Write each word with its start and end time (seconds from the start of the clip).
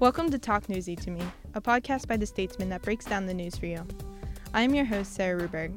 Welcome 0.00 0.30
to 0.30 0.38
Talk 0.38 0.68
Newsy 0.68 0.94
to 0.94 1.10
Me, 1.10 1.20
a 1.54 1.60
podcast 1.60 2.06
by 2.06 2.16
The 2.16 2.24
Statesman 2.24 2.68
that 2.68 2.82
breaks 2.82 3.04
down 3.04 3.26
the 3.26 3.34
news 3.34 3.56
for 3.56 3.66
you. 3.66 3.84
I 4.54 4.62
am 4.62 4.72
your 4.72 4.84
host, 4.84 5.12
Sarah 5.12 5.42
Ruberg. 5.42 5.76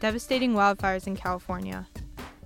Devastating 0.00 0.54
wildfires 0.54 1.06
in 1.06 1.14
California, 1.16 1.86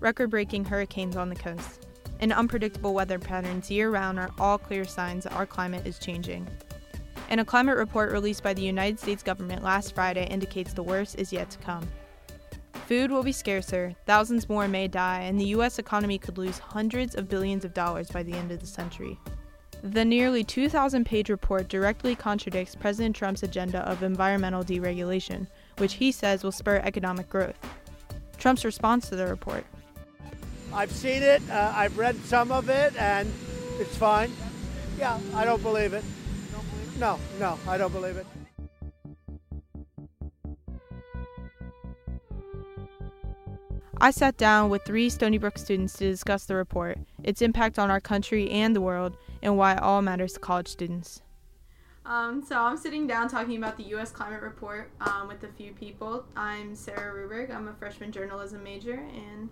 record 0.01 0.31
breaking 0.31 0.65
hurricanes 0.65 1.15
on 1.17 1.29
the 1.29 1.37
coast, 1.37 1.87
and 2.19 2.33
unpredictable 2.33 2.93
weather 2.93 3.21
patterns 3.21 3.71
year 3.71 3.89
round 3.89 4.19
are 4.19 4.33
all 4.41 4.59
clear 4.59 4.85
signs 4.85 5.23
that 5.23 5.35
our 5.35 5.47
climate 5.47 5.87
is 5.87 6.01
changing. 6.01 6.45
And 7.31 7.41
a 7.41 7.45
climate 7.45 7.77
report 7.77 8.11
released 8.11 8.43
by 8.43 8.55
the 8.55 8.63
United 8.63 8.99
States 8.99 9.23
government 9.23 9.63
last 9.63 9.95
Friday 9.95 10.27
indicates 10.27 10.73
the 10.73 10.83
worst 10.83 11.21
is 11.21 11.33
yet 11.33 11.51
to 11.51 11.59
come. 11.59 11.87
Food 12.89 13.13
will 13.13 13.23
be 13.23 13.31
scarcer, 13.31 13.95
thousands 14.07 14.49
more 14.49 14.67
may 14.67 14.89
die, 14.89 15.21
and 15.21 15.39
the 15.39 15.51
U.S. 15.51 15.79
economy 15.79 16.19
could 16.19 16.37
lose 16.37 16.59
hundreds 16.59 17.15
of 17.15 17.29
billions 17.29 17.65
of 17.65 17.75
dollars 17.75 18.11
by 18.11 18.25
the 18.25 18.33
end 18.33 18.51
of 18.51 18.59
the 18.59 18.67
century. 18.67 19.17
The 19.93 20.05
nearly 20.05 20.43
2,000 20.43 21.07
page 21.07 21.31
report 21.31 21.69
directly 21.69 22.17
contradicts 22.17 22.75
President 22.75 23.15
Trump's 23.15 23.45
agenda 23.45 23.89
of 23.89 24.03
environmental 24.03 24.65
deregulation, 24.65 25.47
which 25.79 25.95
he 25.95 26.11
says 26.11 26.43
will 26.43 26.51
spur 26.51 26.79
economic 26.83 27.29
growth. 27.31 27.57
Trump's 28.37 28.65
response 28.65 29.09
to 29.09 29.17
the 29.17 29.27
report 29.27 29.65
I've 30.73 30.91
seen 30.91 31.23
it, 31.23 31.41
uh, 31.51 31.73
I've 31.75 31.97
read 31.97 32.17
some 32.25 32.51
of 32.51 32.69
it, 32.69 32.97
and 32.97 33.33
it's 33.79 33.97
fine. 33.97 34.33
Yeah, 34.99 35.21
I 35.35 35.45
don't 35.45 35.63
believe 35.63 35.93
it. 35.93 36.05
No, 36.99 37.21
no, 37.39 37.57
I 37.69 37.79
don't 37.79 37.93
believe 37.93 38.17
it. 38.17 38.27
I 43.99 44.11
sat 44.11 44.37
down 44.37 44.69
with 44.69 44.85
three 44.85 45.09
Stony 45.09 45.39
Brook 45.39 45.57
students 45.57 45.95
to 45.95 46.11
discuss 46.11 46.45
the 46.45 46.55
report, 46.55 46.99
its 47.25 47.41
impact 47.41 47.79
on 47.79 47.91
our 47.91 48.01
country 48.01 48.51
and 48.51 48.77
the 48.77 48.81
world, 48.81 49.17
and 49.43 49.57
why 49.57 49.73
it 49.73 49.83
all 49.83 50.03
matters 50.03 50.35
to 50.35 50.41
college 50.41 50.69
students. 50.69 51.23
Um, 52.05 52.45
so 52.45 52.61
I'm 52.61 52.77
sitting 52.77 53.07
down 53.07 53.29
talking 53.29 53.57
about 53.57 53.79
the 53.79 53.85
U.S. 53.85 54.11
Climate 54.11 54.43
Report 54.43 54.91
um, 55.01 55.29
with 55.29 55.43
a 55.45 55.49
few 55.49 55.73
people. 55.73 56.27
I'm 56.37 56.75
Sarah 56.75 57.15
Ruberg. 57.15 57.51
I'm 57.51 57.69
a 57.69 57.75
freshman 57.75 58.13
journalism 58.13 58.63
major, 58.63 59.01
and 59.15 59.49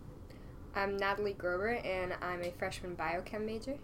I'm 0.77 0.98
Natalie 0.98 1.34
Grober, 1.34 1.84
and 1.84 2.12
I'm 2.20 2.42
a 2.42 2.50
freshman 2.50 2.95
biochem 2.97 3.47
major. 3.47 3.78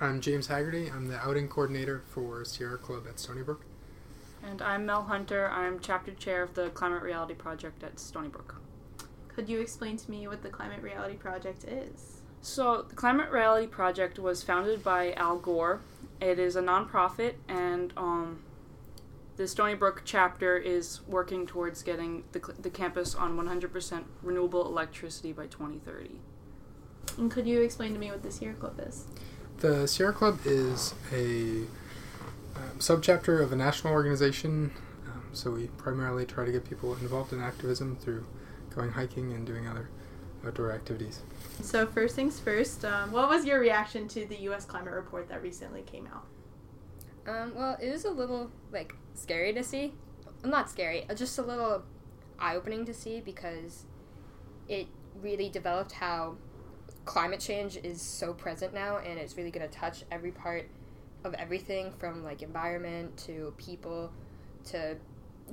I'm 0.00 0.20
James 0.20 0.46
Haggerty. 0.46 0.88
I'm 0.88 1.08
the 1.08 1.18
outing 1.18 1.48
coordinator 1.48 2.04
for 2.06 2.44
Sierra 2.44 2.78
Club 2.78 3.06
at 3.08 3.18
Stony 3.18 3.42
Brook. 3.42 3.66
And 4.44 4.62
I'm 4.62 4.86
Mel 4.86 5.02
Hunter. 5.02 5.50
I'm 5.50 5.80
chapter 5.80 6.14
chair 6.14 6.44
of 6.44 6.54
the 6.54 6.70
Climate 6.70 7.02
Reality 7.02 7.34
Project 7.34 7.82
at 7.82 7.98
Stony 7.98 8.28
Brook. 8.28 8.54
Could 9.38 9.48
you 9.48 9.60
explain 9.60 9.96
to 9.96 10.10
me 10.10 10.26
what 10.26 10.42
the 10.42 10.48
Climate 10.48 10.82
Reality 10.82 11.14
Project 11.14 11.62
is? 11.62 12.22
So, 12.42 12.82
the 12.88 12.96
Climate 12.96 13.30
Reality 13.30 13.68
Project 13.68 14.18
was 14.18 14.42
founded 14.42 14.82
by 14.82 15.12
Al 15.12 15.38
Gore. 15.38 15.80
It 16.20 16.40
is 16.40 16.56
a 16.56 16.60
nonprofit, 16.60 17.34
and 17.46 17.92
um, 17.96 18.40
the 19.36 19.46
Stony 19.46 19.74
Brook 19.74 20.02
chapter 20.04 20.56
is 20.56 21.02
working 21.06 21.46
towards 21.46 21.84
getting 21.84 22.24
the, 22.32 22.40
the 22.58 22.68
campus 22.68 23.14
on 23.14 23.38
100% 23.38 24.02
renewable 24.24 24.66
electricity 24.66 25.32
by 25.32 25.46
2030. 25.46 26.18
And 27.16 27.30
could 27.30 27.46
you 27.46 27.62
explain 27.62 27.92
to 27.92 27.98
me 28.00 28.10
what 28.10 28.24
the 28.24 28.32
Sierra 28.32 28.56
Club 28.56 28.80
is? 28.84 29.04
The 29.58 29.86
Sierra 29.86 30.12
Club 30.12 30.40
is 30.46 30.94
a 31.12 31.60
um, 32.56 32.78
subchapter 32.80 33.40
of 33.40 33.52
a 33.52 33.56
national 33.56 33.92
organization, 33.92 34.72
um, 35.06 35.22
so 35.32 35.52
we 35.52 35.68
primarily 35.76 36.26
try 36.26 36.44
to 36.44 36.50
get 36.50 36.68
people 36.68 36.94
involved 36.94 37.32
in 37.32 37.40
activism 37.40 37.94
through 38.00 38.26
going 38.74 38.90
hiking 38.90 39.32
and 39.32 39.46
doing 39.46 39.66
other 39.66 39.88
outdoor 40.46 40.72
activities. 40.72 41.22
So, 41.62 41.86
first 41.86 42.14
things 42.14 42.38
first, 42.38 42.84
um, 42.84 43.12
what 43.12 43.28
was 43.28 43.44
your 43.44 43.60
reaction 43.60 44.08
to 44.08 44.26
the 44.26 44.36
U.S. 44.42 44.64
climate 44.64 44.94
report 44.94 45.28
that 45.28 45.42
recently 45.42 45.82
came 45.82 46.06
out? 46.06 46.26
Um, 47.28 47.54
well, 47.54 47.76
it 47.80 47.90
was 47.90 48.04
a 48.04 48.10
little 48.10 48.50
like 48.72 48.94
scary 49.14 49.52
to 49.52 49.62
see. 49.62 49.94
Not 50.44 50.70
scary, 50.70 51.04
uh, 51.10 51.14
just 51.14 51.38
a 51.38 51.42
little 51.42 51.82
eye-opening 52.38 52.84
to 52.86 52.94
see 52.94 53.20
because 53.20 53.84
it 54.68 54.86
really 55.20 55.48
developed 55.48 55.92
how 55.92 56.36
climate 57.04 57.40
change 57.40 57.76
is 57.82 58.00
so 58.00 58.32
present 58.32 58.72
now, 58.72 58.98
and 58.98 59.18
it's 59.18 59.36
really 59.36 59.50
going 59.50 59.68
to 59.68 59.74
touch 59.74 60.04
every 60.10 60.30
part 60.30 60.68
of 61.24 61.34
everything 61.34 61.92
from 61.98 62.22
like 62.22 62.42
environment 62.42 63.16
to 63.16 63.52
people 63.56 64.12
to 64.64 64.96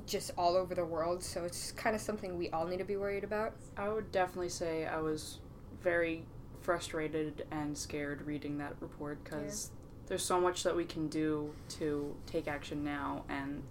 just 0.06 0.32
all 0.36 0.56
over 0.56 0.74
the 0.74 0.84
world. 0.84 1.22
So 1.22 1.44
it's 1.44 1.72
kind 1.72 1.96
of 1.96 2.02
something 2.02 2.36
we 2.36 2.50
all 2.50 2.66
need 2.66 2.78
to 2.78 2.84
be 2.84 2.96
worried 2.96 3.24
about. 3.24 3.54
I 3.76 3.88
would 3.88 4.12
definitely 4.12 4.48
say 4.48 4.86
I 4.86 4.98
was 4.98 5.38
very 5.82 6.24
frustrated 6.60 7.46
and 7.50 7.76
scared 7.76 8.26
reading 8.26 8.58
that 8.58 8.74
report 8.80 9.22
because 9.22 9.70
yeah. 9.70 10.08
there's 10.08 10.24
so 10.24 10.40
much 10.40 10.62
that 10.64 10.74
we 10.74 10.84
can 10.84 11.08
do 11.08 11.54
to 11.68 12.14
take 12.26 12.48
action 12.48 12.84
now, 12.84 13.24
and 13.28 13.62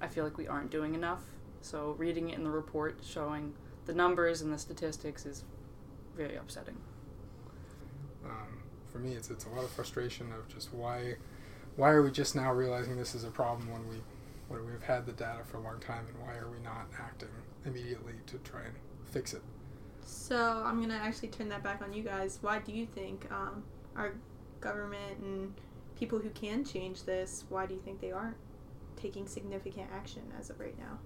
I 0.00 0.08
feel 0.08 0.24
like 0.24 0.38
we 0.38 0.46
aren't 0.46 0.70
doing 0.70 0.94
enough. 0.94 1.22
So 1.62 1.94
reading 1.98 2.30
it 2.30 2.38
in 2.38 2.44
the 2.44 2.50
report 2.50 2.98
showing 3.02 3.54
the 3.86 3.94
numbers 3.94 4.42
and 4.42 4.52
the 4.52 4.58
statistics 4.58 5.26
is 5.26 5.44
very 6.16 6.36
upsetting. 6.36 6.76
Um, 8.24 8.62
for 8.90 8.98
me, 8.98 9.12
it's 9.12 9.30
it's 9.30 9.46
a 9.46 9.48
lot 9.48 9.64
of 9.64 9.70
frustration 9.70 10.32
of 10.32 10.46
just 10.48 10.72
why 10.72 11.16
why 11.76 11.90
are 11.90 12.02
we 12.02 12.10
just 12.10 12.36
now 12.36 12.52
realizing 12.52 12.96
this 12.96 13.14
is 13.14 13.24
a 13.24 13.30
problem 13.30 13.70
when 13.72 13.88
we 13.88 13.96
when 14.48 14.64
we've 14.66 14.82
had 14.82 15.06
the 15.06 15.12
data 15.12 15.44
for 15.44 15.58
a 15.58 15.60
long 15.60 15.80
time, 15.80 16.06
and 16.08 16.26
why 16.26 16.34
are 16.34 16.50
we 16.50 16.58
not 16.60 16.86
acting 16.98 17.28
immediately 17.64 18.14
to 18.26 18.38
try 18.38 18.62
and 18.62 18.74
fix 19.04 19.34
it? 19.34 19.42
So 20.04 20.62
I'm 20.64 20.80
gonna 20.80 21.00
actually 21.02 21.28
turn 21.28 21.48
that 21.48 21.62
back 21.62 21.82
on 21.82 21.92
you 21.92 22.02
guys. 22.02 22.38
Why 22.42 22.58
do 22.58 22.72
you 22.72 22.86
think 22.86 23.26
um, 23.32 23.62
our 23.96 24.12
government 24.60 25.18
and 25.20 25.54
people 25.98 26.18
who 26.18 26.30
can 26.30 26.64
change 26.64 27.04
this, 27.04 27.44
why 27.48 27.66
do 27.66 27.74
you 27.74 27.80
think 27.80 28.00
they 28.00 28.12
aren't 28.12 28.36
taking 28.96 29.26
significant 29.26 29.88
action 29.94 30.22
as 30.38 30.50
of 30.50 30.58
right 30.58 30.76
now? 30.78 30.98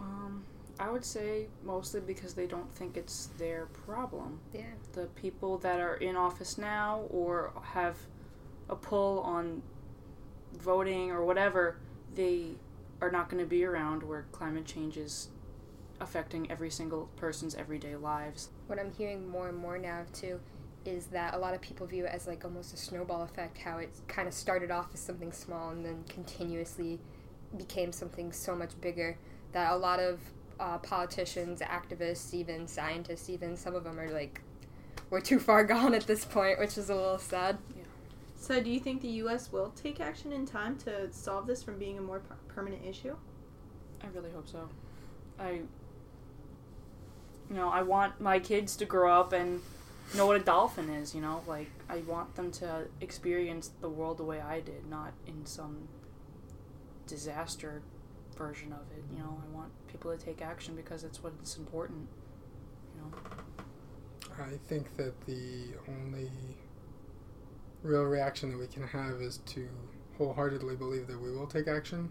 Um, 0.00 0.44
I 0.78 0.90
would 0.90 1.04
say 1.04 1.46
mostly 1.64 2.00
because 2.00 2.34
they 2.34 2.46
don't 2.46 2.72
think 2.74 2.96
it's 2.96 3.30
their 3.38 3.66
problem. 3.66 4.40
Yeah. 4.52 4.64
The 4.92 5.06
people 5.06 5.58
that 5.58 5.80
are 5.80 5.96
in 5.96 6.16
office 6.16 6.58
now 6.58 7.04
or 7.10 7.52
have 7.62 7.96
a 8.68 8.76
pull 8.76 9.20
on 9.20 9.62
voting 10.58 11.10
or 11.10 11.24
whatever, 11.24 11.78
they 12.14 12.50
are 13.00 13.10
not 13.10 13.28
going 13.28 13.42
to 13.42 13.48
be 13.48 13.64
around 13.64 14.02
where 14.02 14.26
climate 14.32 14.64
change 14.64 14.96
is 14.96 15.28
affecting 16.00 16.50
every 16.50 16.70
single 16.70 17.08
person's 17.16 17.54
everyday 17.54 17.96
lives. 17.96 18.50
What 18.66 18.78
I'm 18.78 18.92
hearing 18.92 19.28
more 19.28 19.48
and 19.48 19.56
more 19.56 19.78
now 19.78 20.04
too 20.12 20.40
is 20.84 21.06
that 21.06 21.34
a 21.34 21.38
lot 21.38 21.54
of 21.54 21.60
people 21.60 21.86
view 21.86 22.04
it 22.04 22.12
as 22.12 22.26
like 22.26 22.44
almost 22.44 22.72
a 22.72 22.76
snowball 22.76 23.22
effect, 23.22 23.58
how 23.58 23.78
it 23.78 23.90
kind 24.06 24.28
of 24.28 24.34
started 24.34 24.70
off 24.70 24.88
as 24.94 25.00
something 25.00 25.32
small 25.32 25.70
and 25.70 25.84
then 25.84 26.04
continuously 26.08 27.00
became 27.56 27.92
something 27.92 28.32
so 28.32 28.54
much 28.54 28.78
bigger 28.80 29.18
that 29.52 29.72
a 29.72 29.76
lot 29.76 29.98
of 29.98 30.20
uh, 30.60 30.78
politicians, 30.78 31.60
activists, 31.60 32.32
even 32.32 32.66
scientists, 32.66 33.28
even 33.28 33.56
some 33.56 33.74
of 33.74 33.84
them 33.84 33.98
are 33.98 34.10
like, 34.10 34.40
we're 35.10 35.20
too 35.20 35.38
far 35.38 35.64
gone 35.74 35.94
at 35.94 36.06
this 36.06 36.24
point, 36.24 36.58
which 36.58 36.78
is 36.78 36.90
a 36.90 36.94
little 36.94 37.18
sad. 37.18 37.58
Yeah. 38.36 38.46
So, 38.46 38.62
do 38.62 38.70
you 38.70 38.80
think 38.80 39.02
the 39.02 39.08
U.S. 39.08 39.50
will 39.52 39.70
take 39.70 40.00
action 40.00 40.32
in 40.32 40.46
time 40.46 40.76
to 40.78 41.12
solve 41.12 41.46
this 41.46 41.62
from 41.62 41.78
being 41.78 41.98
a 41.98 42.02
more 42.02 42.20
per- 42.20 42.36
permanent 42.48 42.84
issue? 42.84 43.16
I 44.02 44.06
really 44.14 44.30
hope 44.30 44.48
so. 44.48 44.68
I, 45.38 45.50
you 47.50 47.56
know, 47.56 47.68
I 47.68 47.82
want 47.82 48.20
my 48.20 48.38
kids 48.38 48.76
to 48.76 48.84
grow 48.84 49.18
up 49.18 49.32
and 49.32 49.60
know 50.14 50.26
what 50.26 50.36
a 50.36 50.44
dolphin 50.44 50.90
is. 50.90 51.14
You 51.14 51.20
know, 51.20 51.42
like 51.46 51.70
I 51.88 51.98
want 51.98 52.34
them 52.36 52.50
to 52.52 52.86
experience 53.00 53.70
the 53.80 53.88
world 53.88 54.18
the 54.18 54.24
way 54.24 54.40
I 54.40 54.60
did, 54.60 54.88
not 54.88 55.12
in 55.26 55.46
some 55.46 55.88
disaster 57.06 57.82
version 58.36 58.72
of 58.72 58.80
it. 58.96 59.04
You 59.12 59.18
know, 59.18 59.40
I 59.42 59.54
want 59.56 59.70
people 59.88 60.16
to 60.16 60.22
take 60.22 60.42
action 60.42 60.74
because 60.76 61.04
it's 61.04 61.22
what's 61.22 61.56
important. 61.56 62.08
You 62.94 63.02
know. 63.02 63.16
I 64.38 64.58
think 64.68 64.94
that 64.96 65.18
the 65.26 65.74
only 65.88 66.30
real 67.86 68.04
reaction 68.04 68.50
that 68.50 68.58
we 68.58 68.66
can 68.66 68.86
have 68.86 69.20
is 69.20 69.38
to 69.46 69.68
wholeheartedly 70.18 70.76
believe 70.76 71.06
that 71.06 71.20
we 71.20 71.30
will 71.30 71.46
take 71.46 71.68
action 71.68 72.10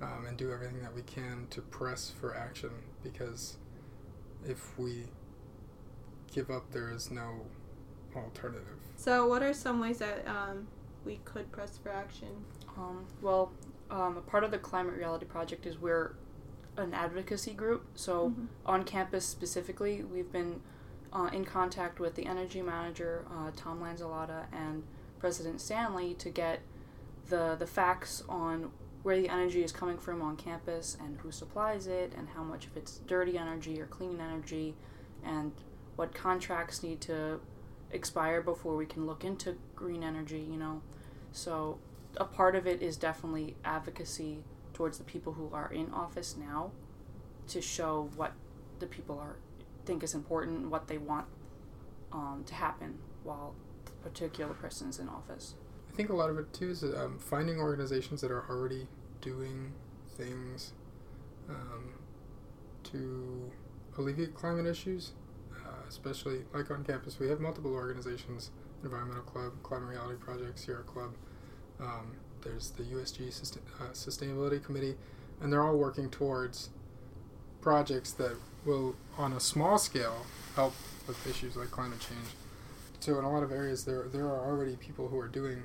um, 0.00 0.26
and 0.26 0.36
do 0.36 0.52
everything 0.52 0.80
that 0.82 0.94
we 0.94 1.02
can 1.02 1.46
to 1.50 1.60
press 1.60 2.12
for 2.20 2.36
action 2.36 2.70
because 3.02 3.56
if 4.46 4.78
we 4.78 5.04
give 6.32 6.50
up, 6.50 6.70
there 6.70 6.90
is 6.90 7.10
no 7.10 7.40
alternative. 8.14 8.78
So, 8.96 9.26
what 9.26 9.42
are 9.42 9.54
some 9.54 9.80
ways 9.80 9.98
that 9.98 10.26
um, 10.28 10.66
we 11.04 11.20
could 11.24 11.50
press 11.50 11.78
for 11.82 11.90
action? 11.90 12.28
Um, 12.76 13.06
well, 13.22 13.52
um, 13.90 14.16
a 14.16 14.20
part 14.20 14.44
of 14.44 14.50
the 14.50 14.58
Climate 14.58 14.94
Reality 14.96 15.26
Project 15.26 15.66
is 15.66 15.78
we're 15.78 16.14
an 16.76 16.94
advocacy 16.94 17.52
group. 17.52 17.86
So 17.94 18.30
mm-hmm. 18.30 18.44
on 18.66 18.84
campus 18.84 19.26
specifically, 19.26 20.02
we've 20.02 20.30
been 20.32 20.60
uh, 21.14 21.30
in 21.32 21.44
contact 21.44 22.00
with 22.00 22.14
the 22.16 22.26
energy 22.26 22.60
manager, 22.60 23.24
uh, 23.30 23.50
Tom 23.56 23.80
Lanzillotta, 23.80 24.46
and 24.52 24.82
President 25.18 25.60
Stanley 25.60 26.14
to 26.14 26.28
get 26.28 26.60
the 27.28 27.56
the 27.58 27.66
facts 27.66 28.22
on 28.28 28.70
where 29.02 29.20
the 29.20 29.28
energy 29.28 29.62
is 29.62 29.70
coming 29.70 29.98
from 29.98 30.22
on 30.22 30.36
campus 30.36 30.96
and 30.98 31.18
who 31.20 31.30
supplies 31.30 31.86
it 31.86 32.12
and 32.16 32.28
how 32.30 32.42
much 32.42 32.66
of 32.66 32.76
it's 32.76 32.98
dirty 33.06 33.36
energy 33.36 33.78
or 33.80 33.86
clean 33.86 34.18
energy 34.18 34.74
and 35.22 35.52
what 35.96 36.14
contracts 36.14 36.82
need 36.82 37.00
to 37.02 37.38
expire 37.90 38.40
before 38.40 38.76
we 38.76 38.86
can 38.86 39.06
look 39.06 39.22
into 39.22 39.56
green 39.76 40.02
energy, 40.02 40.40
you 40.40 40.56
know. 40.56 40.80
So 41.32 41.78
a 42.16 42.24
part 42.24 42.56
of 42.56 42.66
it 42.66 42.80
is 42.80 42.96
definitely 42.96 43.56
advocacy 43.64 44.38
towards 44.72 44.98
the 44.98 45.04
people 45.04 45.34
who 45.34 45.50
are 45.52 45.70
in 45.72 45.92
office 45.92 46.34
now 46.36 46.72
to 47.48 47.60
show 47.60 48.10
what 48.16 48.32
the 48.78 48.86
people 48.86 49.18
are 49.18 49.36
think 49.84 50.02
is 50.02 50.14
important, 50.14 50.70
what 50.70 50.88
they 50.88 50.98
want 50.98 51.26
um, 52.12 52.42
to 52.46 52.54
happen 52.54 52.98
while 53.22 53.54
the 53.84 53.92
particular 54.08 54.54
person 54.54 54.88
is 54.88 54.98
in 54.98 55.08
office. 55.08 55.54
I 55.92 55.96
think 55.96 56.10
a 56.10 56.14
lot 56.14 56.30
of 56.30 56.38
it 56.38 56.52
too 56.52 56.70
is 56.70 56.82
um, 56.82 57.18
finding 57.18 57.58
organizations 57.58 58.20
that 58.20 58.30
are 58.30 58.44
already 58.48 58.86
doing 59.20 59.72
things 60.16 60.72
um, 61.48 61.94
to 62.84 63.50
alleviate 63.96 64.34
climate 64.34 64.66
issues, 64.66 65.12
uh, 65.52 65.88
especially 65.88 66.40
like 66.52 66.70
on 66.70 66.84
campus. 66.84 67.18
We 67.18 67.28
have 67.28 67.40
multiple 67.40 67.72
organizations 67.72 68.50
Environmental 68.84 69.22
Club, 69.22 69.52
Climate 69.62 69.88
Reality 69.88 70.18
Project, 70.18 70.58
Sierra 70.58 70.82
Club. 70.82 71.14
Um, 71.80 72.12
there's 72.42 72.70
the 72.70 72.82
USG 72.84 73.28
uh, 73.80 73.84
Sustainability 73.92 74.62
Committee, 74.62 74.94
and 75.40 75.52
they're 75.52 75.62
all 75.62 75.76
working 75.76 76.10
towards 76.10 76.70
projects 77.60 78.12
that 78.12 78.36
will, 78.64 78.96
on 79.18 79.32
a 79.32 79.40
small 79.40 79.78
scale, 79.78 80.26
help 80.54 80.74
with 81.06 81.26
issues 81.26 81.56
like 81.56 81.70
climate 81.70 82.00
change. 82.00 82.28
So 83.00 83.18
in 83.18 83.24
a 83.24 83.30
lot 83.32 83.42
of 83.42 83.52
areas, 83.52 83.84
there 83.84 84.08
there 84.08 84.24
are 84.26 84.44
already 84.46 84.76
people 84.76 85.08
who 85.08 85.18
are 85.18 85.28
doing 85.28 85.62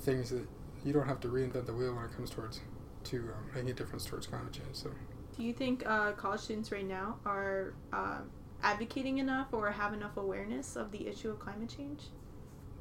things 0.00 0.30
that 0.30 0.46
you 0.84 0.92
don't 0.92 1.06
have 1.06 1.20
to 1.20 1.28
reinvent 1.28 1.66
the 1.66 1.72
wheel 1.74 1.94
when 1.94 2.04
it 2.04 2.14
comes 2.14 2.30
towards 2.30 2.60
to 3.04 3.16
um, 3.18 3.50
making 3.54 3.70
a 3.70 3.74
difference 3.74 4.04
towards 4.04 4.26
climate 4.26 4.52
change. 4.52 4.68
So 4.74 4.90
Do 5.36 5.42
you 5.42 5.52
think 5.52 5.82
uh, 5.86 6.12
college 6.12 6.40
students 6.40 6.72
right 6.72 6.86
now 6.86 7.16
are 7.26 7.74
uh, 7.92 8.18
advocating 8.62 9.18
enough 9.18 9.48
or 9.52 9.70
have 9.70 9.92
enough 9.92 10.16
awareness 10.16 10.76
of 10.76 10.90
the 10.92 11.06
issue 11.06 11.30
of 11.30 11.38
climate 11.38 11.68
change? 11.74 12.04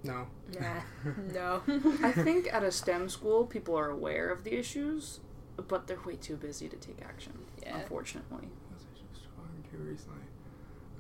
no, 0.04 0.28
Nah, 0.60 0.82
no. 1.34 1.62
I 2.04 2.12
think 2.12 2.54
at 2.54 2.62
a 2.64 2.72
STEM 2.72 3.08
school, 3.10 3.46
people 3.46 3.78
are 3.78 3.90
aware 3.90 4.30
of 4.30 4.44
the 4.44 4.54
issues, 4.54 5.22
but 5.56 5.88
they're 5.88 6.00
way 6.06 6.16
too 6.18 6.36
busy 6.36 6.68
to 6.68 6.76
take 6.76 7.02
action. 7.02 7.34
Yeah. 7.62 7.78
Unfortunately. 7.80 8.48
Who 8.50 8.74
was 8.76 8.84
I 8.84 9.00
just 9.14 9.26
talking 9.36 9.62
recently? 9.80 10.22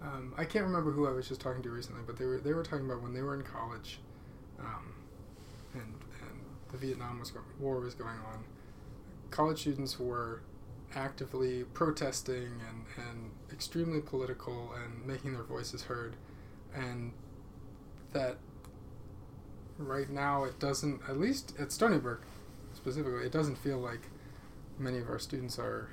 Um, 0.01 0.33
I 0.37 0.43
can't 0.43 0.65
remember 0.65 0.91
who 0.91 1.07
I 1.07 1.11
was 1.11 1.27
just 1.27 1.39
talking 1.39 1.63
to 1.63 1.69
recently, 1.69 2.01
but 2.05 2.17
they 2.17 2.25
were 2.25 2.39
they 2.39 2.53
were 2.53 2.63
talking 2.63 2.85
about 2.85 3.01
when 3.01 3.13
they 3.13 3.21
were 3.21 3.35
in 3.35 3.43
college, 3.43 3.99
um, 4.59 4.93
and 5.73 5.83
and 5.83 6.39
the 6.71 6.77
Vietnam 6.77 7.19
was 7.19 7.31
war 7.59 7.79
was 7.79 7.93
going 7.93 8.09
on. 8.09 8.43
College 9.31 9.61
students 9.61 9.99
were 9.99 10.41
actively 10.95 11.63
protesting 11.73 12.61
and, 12.69 12.85
and 13.07 13.31
extremely 13.51 13.99
political 13.99 14.73
and 14.83 15.05
making 15.05 15.33
their 15.33 15.43
voices 15.43 15.83
heard, 15.83 16.15
and 16.75 17.13
that 18.11 18.37
right 19.77 20.09
now 20.09 20.43
it 20.43 20.59
doesn't 20.59 21.01
at 21.09 21.19
least 21.19 21.53
at 21.59 21.71
Stony 21.71 21.97
Brook 21.97 22.21
specifically 22.73 23.25
it 23.25 23.31
doesn't 23.31 23.57
feel 23.57 23.79
like 23.79 24.01
many 24.77 24.99
of 24.99 25.09
our 25.09 25.19
students 25.19 25.57
are 25.57 25.89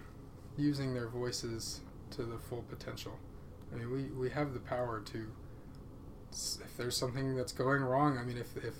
using 0.56 0.94
their 0.94 1.08
voices 1.08 1.80
to 2.12 2.22
the 2.22 2.38
full 2.38 2.62
potential. 2.62 3.18
I 3.72 3.76
mean, 3.76 3.90
we, 3.90 4.04
we 4.18 4.30
have 4.30 4.52
the 4.52 4.60
power 4.60 5.00
to, 5.00 5.26
if 6.32 6.76
there's 6.76 6.96
something 6.96 7.36
that's 7.36 7.52
going 7.52 7.82
wrong, 7.82 8.18
I 8.18 8.24
mean, 8.24 8.36
if, 8.36 8.56
if 8.56 8.74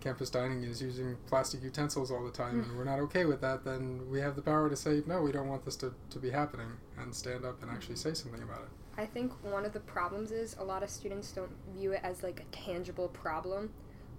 campus 0.00 0.30
dining 0.30 0.62
is 0.62 0.80
using 0.80 1.16
plastic 1.26 1.62
utensils 1.62 2.10
all 2.10 2.24
the 2.24 2.30
time 2.30 2.62
hmm. 2.62 2.70
and 2.70 2.78
we're 2.78 2.84
not 2.84 2.98
okay 3.00 3.24
with 3.24 3.40
that, 3.40 3.64
then 3.64 4.08
we 4.10 4.20
have 4.20 4.36
the 4.36 4.42
power 4.42 4.68
to 4.68 4.76
say, 4.76 5.02
no, 5.06 5.22
we 5.22 5.32
don't 5.32 5.48
want 5.48 5.64
this 5.64 5.76
to, 5.76 5.92
to 6.10 6.18
be 6.18 6.30
happening 6.30 6.70
and 6.98 7.14
stand 7.14 7.44
up 7.44 7.62
and 7.62 7.70
actually 7.70 7.96
say 7.96 8.14
something 8.14 8.42
about 8.42 8.62
it. 8.62 8.68
I 9.00 9.06
think 9.06 9.32
one 9.42 9.64
of 9.64 9.72
the 9.72 9.80
problems 9.80 10.30
is 10.30 10.56
a 10.58 10.64
lot 10.64 10.82
of 10.82 10.90
students 10.90 11.32
don't 11.32 11.50
view 11.74 11.92
it 11.92 12.00
as 12.02 12.22
like 12.22 12.40
a 12.40 12.56
tangible 12.56 13.08
problem. 13.08 13.70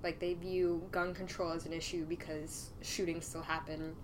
Like 0.03 0.19
they 0.19 0.33
view 0.33 0.81
gun 0.91 1.13
control 1.13 1.51
as 1.51 1.65
an 1.65 1.73
issue 1.73 2.05
because 2.05 2.71
shootings 2.81 3.25
still 3.25 3.43
happen 3.43 3.95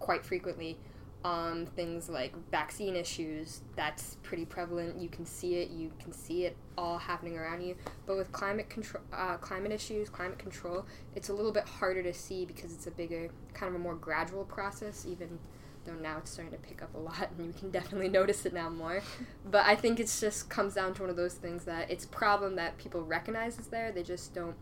quite 0.00 0.24
frequently. 0.24 0.78
Um, 1.24 1.64
things 1.74 2.10
like 2.10 2.34
vaccine 2.50 2.96
issues, 2.96 3.62
that's 3.76 4.18
pretty 4.22 4.44
prevalent. 4.44 5.00
You 5.00 5.08
can 5.08 5.24
see 5.24 5.54
it. 5.54 5.70
You 5.70 5.90
can 5.98 6.12
see 6.12 6.44
it 6.44 6.54
all 6.76 6.98
happening 6.98 7.38
around 7.38 7.62
you. 7.62 7.76
But 8.04 8.18
with 8.18 8.30
climate 8.30 8.68
control, 8.68 9.02
uh, 9.10 9.38
climate 9.38 9.72
issues, 9.72 10.10
climate 10.10 10.38
control, 10.38 10.84
it's 11.14 11.30
a 11.30 11.32
little 11.32 11.52
bit 11.52 11.64
harder 11.64 12.02
to 12.02 12.12
see 12.12 12.44
because 12.44 12.74
it's 12.74 12.86
a 12.86 12.90
bigger, 12.90 13.30
kind 13.54 13.74
of 13.74 13.80
a 13.80 13.82
more 13.82 13.94
gradual 13.94 14.44
process. 14.44 15.06
Even 15.08 15.38
though 15.86 15.94
now 15.94 16.18
it's 16.18 16.30
starting 16.30 16.52
to 16.52 16.58
pick 16.58 16.82
up 16.82 16.94
a 16.94 16.98
lot, 16.98 17.30
and 17.38 17.46
you 17.46 17.52
can 17.58 17.70
definitely 17.78 18.10
notice 18.10 18.44
it 18.44 18.52
now 18.52 18.68
more. 18.68 19.02
But 19.50 19.64
I 19.64 19.76
think 19.76 20.00
it's 20.00 20.20
just 20.20 20.50
comes 20.50 20.74
down 20.74 20.92
to 20.94 21.02
one 21.02 21.10
of 21.10 21.16
those 21.16 21.34
things 21.34 21.64
that 21.64 21.90
it's 21.90 22.04
a 22.04 22.08
problem 22.08 22.56
that 22.56 22.76
people 22.76 23.02
recognize 23.02 23.58
is 23.58 23.68
there. 23.68 23.92
They 23.92 24.02
just 24.02 24.34
don't 24.34 24.56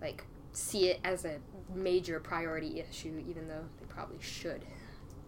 like 0.00 0.24
see 0.52 0.88
it 0.90 1.00
as 1.02 1.24
a 1.24 1.38
major 1.74 2.20
priority 2.20 2.80
issue, 2.80 3.22
even 3.28 3.48
though 3.48 3.64
they 3.80 3.86
probably 3.86 4.18
should. 4.20 4.64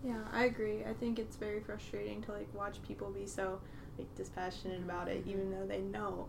Yeah, 0.05 0.21
I 0.33 0.45
agree. 0.45 0.85
I 0.85 0.93
think 0.93 1.19
it's 1.19 1.37
very 1.37 1.61
frustrating 1.61 2.21
to 2.23 2.33
like 2.33 2.53
watch 2.55 2.77
people 2.87 3.11
be 3.11 3.27
so 3.27 3.59
like 3.99 4.15
dispassionate 4.15 4.81
about 4.81 5.09
it, 5.09 5.25
even 5.27 5.51
though 5.51 5.67
they 5.67 5.81
know 5.81 6.29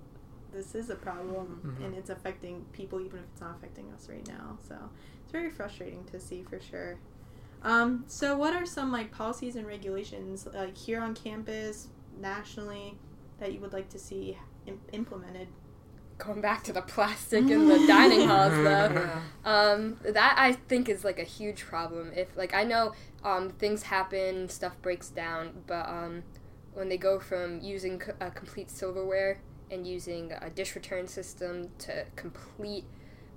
this 0.54 0.76
is 0.76 0.90
a 0.90 0.96
problem 0.96 1.62
Mhm. 1.66 1.86
and 1.86 1.96
it's 1.96 2.10
affecting 2.10 2.64
people, 2.72 3.02
even 3.02 3.20
if 3.20 3.26
it's 3.34 3.42
not 3.42 3.56
affecting 3.58 3.92
us 3.92 4.08
right 4.08 4.26
now. 4.28 4.58
So 4.66 4.78
it's 5.24 5.32
very 5.32 5.50
frustrating 5.50 6.06
to 6.06 6.20
see 6.20 6.44
for 6.44 6.60
sure. 6.60 6.98
Um, 7.64 8.06
so 8.08 8.38
what 8.38 8.54
are 8.54 8.66
some 8.66 8.92
like 8.92 9.12
policies 9.12 9.56
and 9.58 9.68
regulations 9.68 10.48
like 10.54 10.78
here 10.78 11.02
on 11.02 11.14
campus, 11.14 11.90
nationally, 12.18 12.98
that 13.40 13.52
you 13.52 13.60
would 13.60 13.74
like 13.74 13.90
to 13.90 14.00
see 14.00 14.38
Im- 14.68 14.80
implemented? 14.94 15.48
Going 16.18 16.40
back 16.42 16.64
to 16.64 16.74
the 16.74 16.82
plastic 16.82 17.50
in 17.50 17.68
the 17.68 17.86
dining 17.88 18.28
halls, 18.28 18.54
though. 18.54 19.10
Um, 19.46 19.98
that 20.04 20.34
I 20.40 20.54
think 20.54 20.90
is 20.90 21.04
like 21.04 21.20
a 21.20 21.24
huge 21.24 21.66
problem. 21.66 22.12
If 22.16 22.36
like 22.36 22.56
I 22.56 22.64
know 22.64 22.94
um, 23.24 23.52
things 23.52 23.84
happen, 23.84 24.50
stuff 24.50 24.82
breaks 24.82 25.10
down, 25.10 25.52
but 25.68 25.88
um, 25.88 26.24
when 26.74 26.90
they 26.90 26.98
go 26.98 27.20
from 27.20 27.62
using 27.62 28.02
c- 28.02 28.14
a 28.20 28.32
complete 28.32 28.72
silverware 28.72 29.40
and 29.70 29.86
using 29.86 30.32
a 30.42 30.50
dish 30.50 30.74
return 30.74 31.08
system 31.08 31.70
to 31.78 32.06
complete 32.16 32.86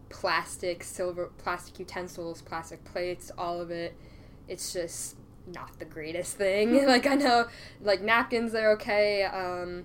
plastic 0.08 0.82
silver 0.82 1.30
plastic 1.36 1.78
utensils, 1.78 2.40
plastic 2.40 2.82
plates, 2.84 3.30
all 3.36 3.60
of 3.60 3.70
it, 3.70 3.94
it's 4.48 4.72
just 4.72 5.16
not 5.46 5.78
the 5.78 5.84
greatest 5.84 6.36
thing. 6.36 6.86
like 6.86 7.06
I 7.06 7.16
know, 7.16 7.48
like 7.82 8.00
napkins 8.00 8.54
are 8.54 8.72
okay. 8.72 9.24
Um, 9.24 9.84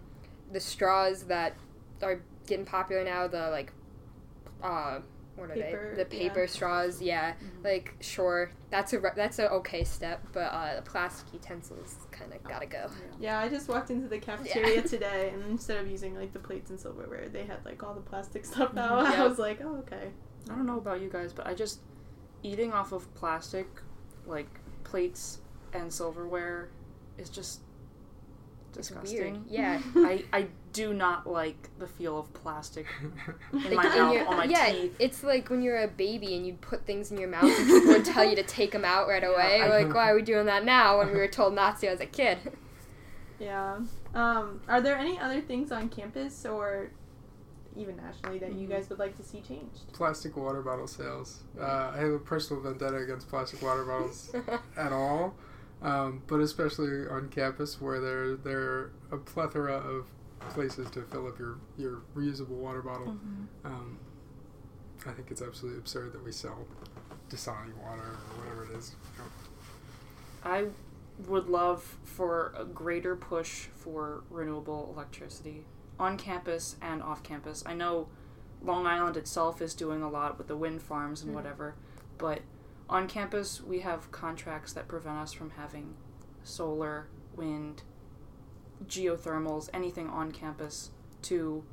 the 0.52 0.62
straws 0.62 1.24
that 1.24 1.56
are 2.02 2.22
getting 2.48 2.66
popular 2.66 3.04
now, 3.04 3.28
the 3.28 3.50
like, 3.50 3.72
uh, 4.62 5.00
what 5.36 5.50
are 5.50 5.54
Paper, 5.56 5.94
they? 5.96 6.04
The 6.04 6.10
paper 6.10 6.42
yeah. 6.42 6.46
straws, 6.46 7.02
yeah. 7.02 7.34
Like 7.64 7.96
sure, 8.02 8.52
that's 8.70 8.94
a 8.94 9.00
re- 9.00 9.12
that's 9.16 9.40
a 9.40 9.50
okay 9.54 9.84
step, 9.84 10.26
but 10.32 10.52
uh, 10.52 10.76
the 10.76 10.82
plastic 10.84 11.34
utensils 11.34 11.96
kind 12.12 12.32
of 12.34 12.44
gotta 12.44 12.68
go. 12.68 12.88
Yeah, 13.20 13.40
I 13.40 13.50
just 13.50 13.68
walked 13.68 13.90
into 13.90 14.08
the 14.08 14.20
cafeteria 14.20 14.82
today, 14.88 15.32
and 15.34 15.44
instead 15.50 15.78
of 15.78 15.90
using 15.90 16.16
like 16.16 16.34
the 16.34 16.40
plates 16.40 16.70
and 16.70 16.80
silverware, 16.80 17.30
they 17.30 17.46
had 17.46 17.66
like 17.66 17.82
all 17.82 17.96
the 17.96 18.02
plastic 18.02 18.46
stuff 18.46 18.78
out. 18.78 19.06
I 19.06 19.28
was 19.28 19.40
like, 19.40 19.60
oh 19.64 19.78
okay. 19.78 20.12
I 20.50 20.56
don't 20.56 20.66
know 20.68 20.78
about 20.78 21.02
you 21.02 21.10
guys, 21.10 21.34
but 21.34 21.48
I 21.48 21.54
just 21.54 21.80
eating 22.44 22.72
off 22.74 22.92
of 22.92 23.12
plastic, 23.16 23.68
like 24.28 24.50
plates 24.84 25.40
and 25.74 25.92
silverware, 25.92 26.70
is 27.18 27.30
just 27.30 27.62
It's 27.72 27.73
disgusting. 28.74 29.18
weird. 29.20 29.40
Yeah. 29.48 29.82
I, 29.96 30.24
I 30.34 30.48
do 30.74 30.94
not 30.94 31.28
like 31.28 31.70
the 31.80 31.88
feel 31.88 32.20
of 32.20 32.34
plastic 32.34 32.86
in 33.54 33.60
my 33.62 33.70
Like, 33.70 33.86
in 33.94 34.00
mouth, 34.02 34.14
your- 34.14 34.28
on 34.28 34.38
my 34.38 34.44
yeah, 34.46 34.72
teeth. 34.72 34.96
it's 35.00 35.24
like 35.24 35.50
when 35.50 35.62
you're 35.62 35.82
a 35.84 35.88
baby 35.88 36.36
and 36.36 36.46
you 36.46 36.54
put 36.54 36.86
things 36.86 37.12
in 37.12 37.18
your 37.18 37.30
mouth 37.30 37.44
and 37.60 37.68
people 37.68 37.94
would 37.94 38.06
tell 38.06 38.24
you 38.24 38.36
to 38.36 38.44
take 38.44 38.72
them 38.72 38.84
out 38.86 39.08
right 39.08 39.24
away. 39.24 39.62
I- 39.62 39.68
like, 39.84 39.94
why 39.94 40.10
are 40.12 40.16
we 40.16 40.22
doing 40.24 40.46
that 40.48 40.66
now 40.66 40.98
when 40.98 41.08
we 41.12 41.18
were 41.18 41.28
told 41.28 41.54
not 41.54 41.80
to 41.82 41.88
as 41.88 42.00
a 42.00 42.06
kid? 42.06 42.38
Yeah. 43.40 43.80
Um, 44.14 44.62
are 44.68 44.80
there 44.82 44.98
any 44.98 45.20
other 45.20 45.42
things 45.42 45.72
on 45.72 45.90
campus 45.90 46.46
or 46.46 46.92
even 47.76 47.98
nationally 47.98 48.38
that 48.40 48.54
you 48.54 48.68
Mhm. 48.68 48.72
guys 48.72 48.90
would 48.90 49.00
like 49.00 49.18
to 49.18 49.24
see 49.24 49.42
changed? 49.42 49.92
plastic 49.94 50.38
water 50.38 50.62
bottle 50.62 50.88
sales. 50.88 51.42
Uh, 51.60 51.92
I 51.94 51.98
have 51.98 52.12
a 52.12 52.20
personal 52.20 52.62
vendetta 52.62 52.98
against 52.98 53.28
plastic 53.30 53.62
water 53.64 53.84
bottles 53.84 54.34
at 54.78 54.92
all, 54.92 55.34
um, 55.84 56.22
but 56.28 56.40
especially 56.40 57.08
on 57.08 57.30
campus 57.30 57.80
where 57.80 58.00
there 58.00 58.36
there 58.36 58.60
are 58.62 58.92
a 59.12 59.18
plethora 59.18 59.74
of 59.76 60.08
places 60.50 60.90
to 60.92 61.02
fill 61.04 61.28
up 61.28 61.38
your, 61.40 61.58
your 61.78 62.02
reusable 62.16 62.48
water 62.50 62.82
bottle. 62.82 63.16
Um, 63.64 63.98
I 65.06 65.12
think 65.12 65.32
it's 65.32 65.42
absolutely 65.42 65.80
absurd 65.80 66.12
that 66.14 66.24
we 66.24 66.32
sell 66.32 66.66
Dasani 67.30 67.74
water 67.82 68.02
or 68.02 68.40
whatever 68.44 68.66
it 68.66 68.78
is. 68.78 68.96
you 69.18 69.24
know. 69.24 69.30
I 70.44 70.66
would 71.30 71.48
love 71.48 71.98
for 72.04 72.54
a 72.58 72.66
greater 72.66 73.16
push 73.16 73.68
for 73.76 74.24
renewable 74.30 74.92
electricity 74.96 75.66
on 76.00 76.18
campus 76.18 76.76
and 76.82 77.02
off 77.02 77.24
campus. 77.24 77.64
I 77.66 77.74
know 77.74 78.08
Long 78.64 78.86
Island 78.88 79.16
itself 79.18 79.62
is 79.62 79.74
doing 79.74 80.02
a 80.02 80.10
lot 80.10 80.38
with 80.38 80.48
the 80.48 80.58
wind 80.58 80.82
farms 80.82 81.22
and 81.22 81.32
Mhm. 81.32 81.36
whatever, 81.36 81.76
but 82.18 82.42
on 82.94 83.08
campus 83.08 83.60
we 83.62 83.80
have 83.80 84.10
contracts 84.12 84.72
that 84.74 84.88
prevent 84.88 85.18
us 85.18 85.34
from 85.34 85.50
having 85.52 85.96
solar, 86.44 87.08
wind, 87.36 87.82
geothermals, 88.88 89.70
anything 89.74 90.08
on 90.10 90.32
campus 90.32 90.92
to 91.24 91.64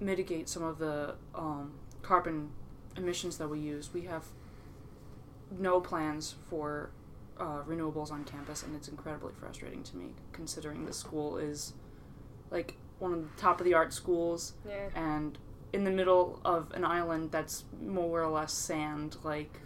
mitigate 0.00 0.48
some 0.48 0.62
of 0.62 0.78
the 0.78 1.14
um, 1.34 1.72
carbon 2.02 2.50
emissions 2.96 3.36
that 3.38 3.48
we 3.48 3.58
use. 3.58 3.90
We 3.92 4.02
have 4.02 4.24
no 5.50 5.80
plans 5.80 6.36
for 6.48 6.90
uh, 7.38 7.62
renewables 7.68 8.10
on 8.10 8.24
campus, 8.24 8.62
and 8.62 8.74
it's 8.74 8.88
incredibly 8.88 9.32
frustrating 9.38 9.82
to 9.84 9.96
me 9.96 10.06
considering 10.32 10.86
the 10.86 10.92
school 10.92 11.36
is 11.36 11.74
like 12.50 12.76
one 12.98 13.12
of 13.12 13.22
the 13.22 13.40
top 13.40 13.60
of 13.60 13.64
the 13.66 13.74
art 13.74 13.92
schools 13.92 14.54
Yeah. 14.66 14.88
and 14.94 15.36
in 15.72 15.84
the 15.84 15.90
middle 15.90 16.40
of 16.44 16.70
an 16.72 16.84
island 16.84 17.30
that's 17.30 17.64
more 17.82 18.22
or 18.22 18.30
less 18.30 18.52
sand. 18.52 19.16
Like 19.22 19.60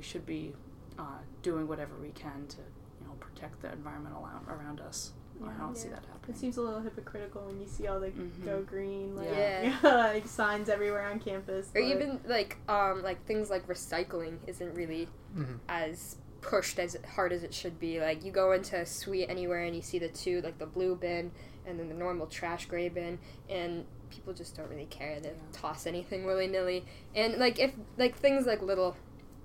we 0.00 0.06
should 0.06 0.24
be 0.24 0.52
uh, 0.98 1.02
doing 1.42 1.68
whatever 1.68 1.92
we 2.00 2.08
can 2.10 2.46
to 2.48 2.56
you 3.00 3.06
know 3.06 3.12
protect 3.20 3.60
the 3.60 3.70
environment 3.70 4.14
around, 4.14 4.46
around 4.48 4.80
us. 4.80 5.12
I 5.42 5.52
don't 5.58 5.76
see 5.76 5.88
that 5.88 6.04
happening. 6.04 6.34
It 6.34 6.38
seems 6.38 6.56
a 6.58 6.62
little 6.62 6.80
hypocritical 6.80 7.42
when 7.46 7.58
you 7.60 7.66
see 7.66 7.86
all 7.86 7.98
the 8.00 8.08
Mhm. 8.08 8.44
go 8.44 8.62
green 8.62 9.16
like, 9.16 9.28
Yeah. 9.30 9.78
like 9.82 10.26
signs 10.26 10.68
everywhere 10.68 11.04
on 11.10 11.18
campus. 11.18 11.68
Or 11.74 11.80
but- 11.82 11.88
even 11.90 12.20
like 12.26 12.56
um 12.68 13.02
like 13.02 13.24
things 13.26 13.48
like 13.50 13.66
recycling 13.68 14.36
isn't 14.46 14.74
really 14.74 15.08
Mhm. 15.36 15.58
as 15.68 16.16
pushed 16.42 16.78
as 16.78 16.96
hard 17.14 17.32
as 17.32 17.42
it 17.42 17.52
should 17.54 17.78
be. 17.78 18.00
Like 18.00 18.24
you 18.24 18.32
go 18.32 18.52
into 18.52 18.78
a 18.80 18.86
suite 18.86 19.28
anywhere 19.30 19.62
and 19.64 19.74
you 19.76 19.82
see 19.82 19.98
the 19.98 20.08
two 20.08 20.40
like 20.42 20.58
the 20.58 20.66
blue 20.66 20.94
bin 20.94 21.30
and 21.66 21.78
then 21.78 21.88
the 21.88 21.94
normal 21.94 22.26
trash 22.26 22.64
gray 22.66 22.88
bin 22.90 23.18
and 23.48 23.84
people 24.10 24.32
just 24.34 24.56
don't 24.56 24.68
really 24.68 24.86
care 24.86 25.20
to 25.20 25.28
Yeah. 25.28 25.32
toss 25.52 25.86
anything 25.86 26.24
willy 26.26 26.48
nilly. 26.48 26.84
And 27.14 27.36
like 27.38 27.58
if 27.58 27.72
like 27.96 28.14
things 28.16 28.44
like 28.46 28.60
little 28.60 28.94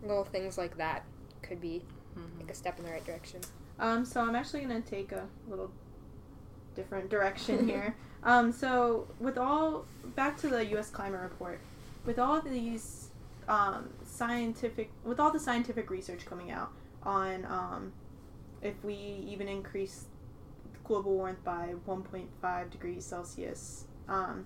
little 0.05 0.23
things 0.25 0.57
like 0.57 0.77
that 0.77 1.03
could 1.41 1.59
be 1.61 1.83
Mhm. 2.17 2.39
like 2.39 2.51
a 2.51 2.53
step 2.55 2.79
in 2.79 2.85
the 2.85 2.91
right 2.91 3.03
direction. 3.05 3.41
Um, 3.79 4.05
so 4.05 4.21
I'm 4.21 4.35
actually 4.35 4.61
gonna 4.61 4.81
take 4.81 5.11
a 5.11 5.27
little 5.47 5.71
different 6.75 7.09
direction 7.09 7.67
here. 7.67 7.95
Um, 8.23 8.51
so 8.51 9.07
with 9.19 9.37
all 9.37 9.85
back 10.15 10.37
to 10.37 10.47
the 10.47 10.65
U.S. 10.67 10.89
climate 10.89 11.21
report, 11.21 11.59
with 12.05 12.17
all 12.19 12.41
these 12.41 13.09
um, 13.47 13.89
scientific, 14.03 14.89
with 15.03 15.19
all 15.19 15.31
the 15.31 15.39
scientific 15.39 15.89
research 15.89 16.25
coming 16.25 16.51
out 16.51 16.71
on 17.03 17.45
um, 17.45 17.93
if 18.61 18.73
we 18.83 18.95
even 18.95 19.47
increase 19.47 20.05
global 20.83 21.13
warmth 21.13 21.43
by 21.43 21.75
1.5 21.87 22.69
degrees 22.71 23.05
Celsius, 23.05 23.85
um, 24.07 24.45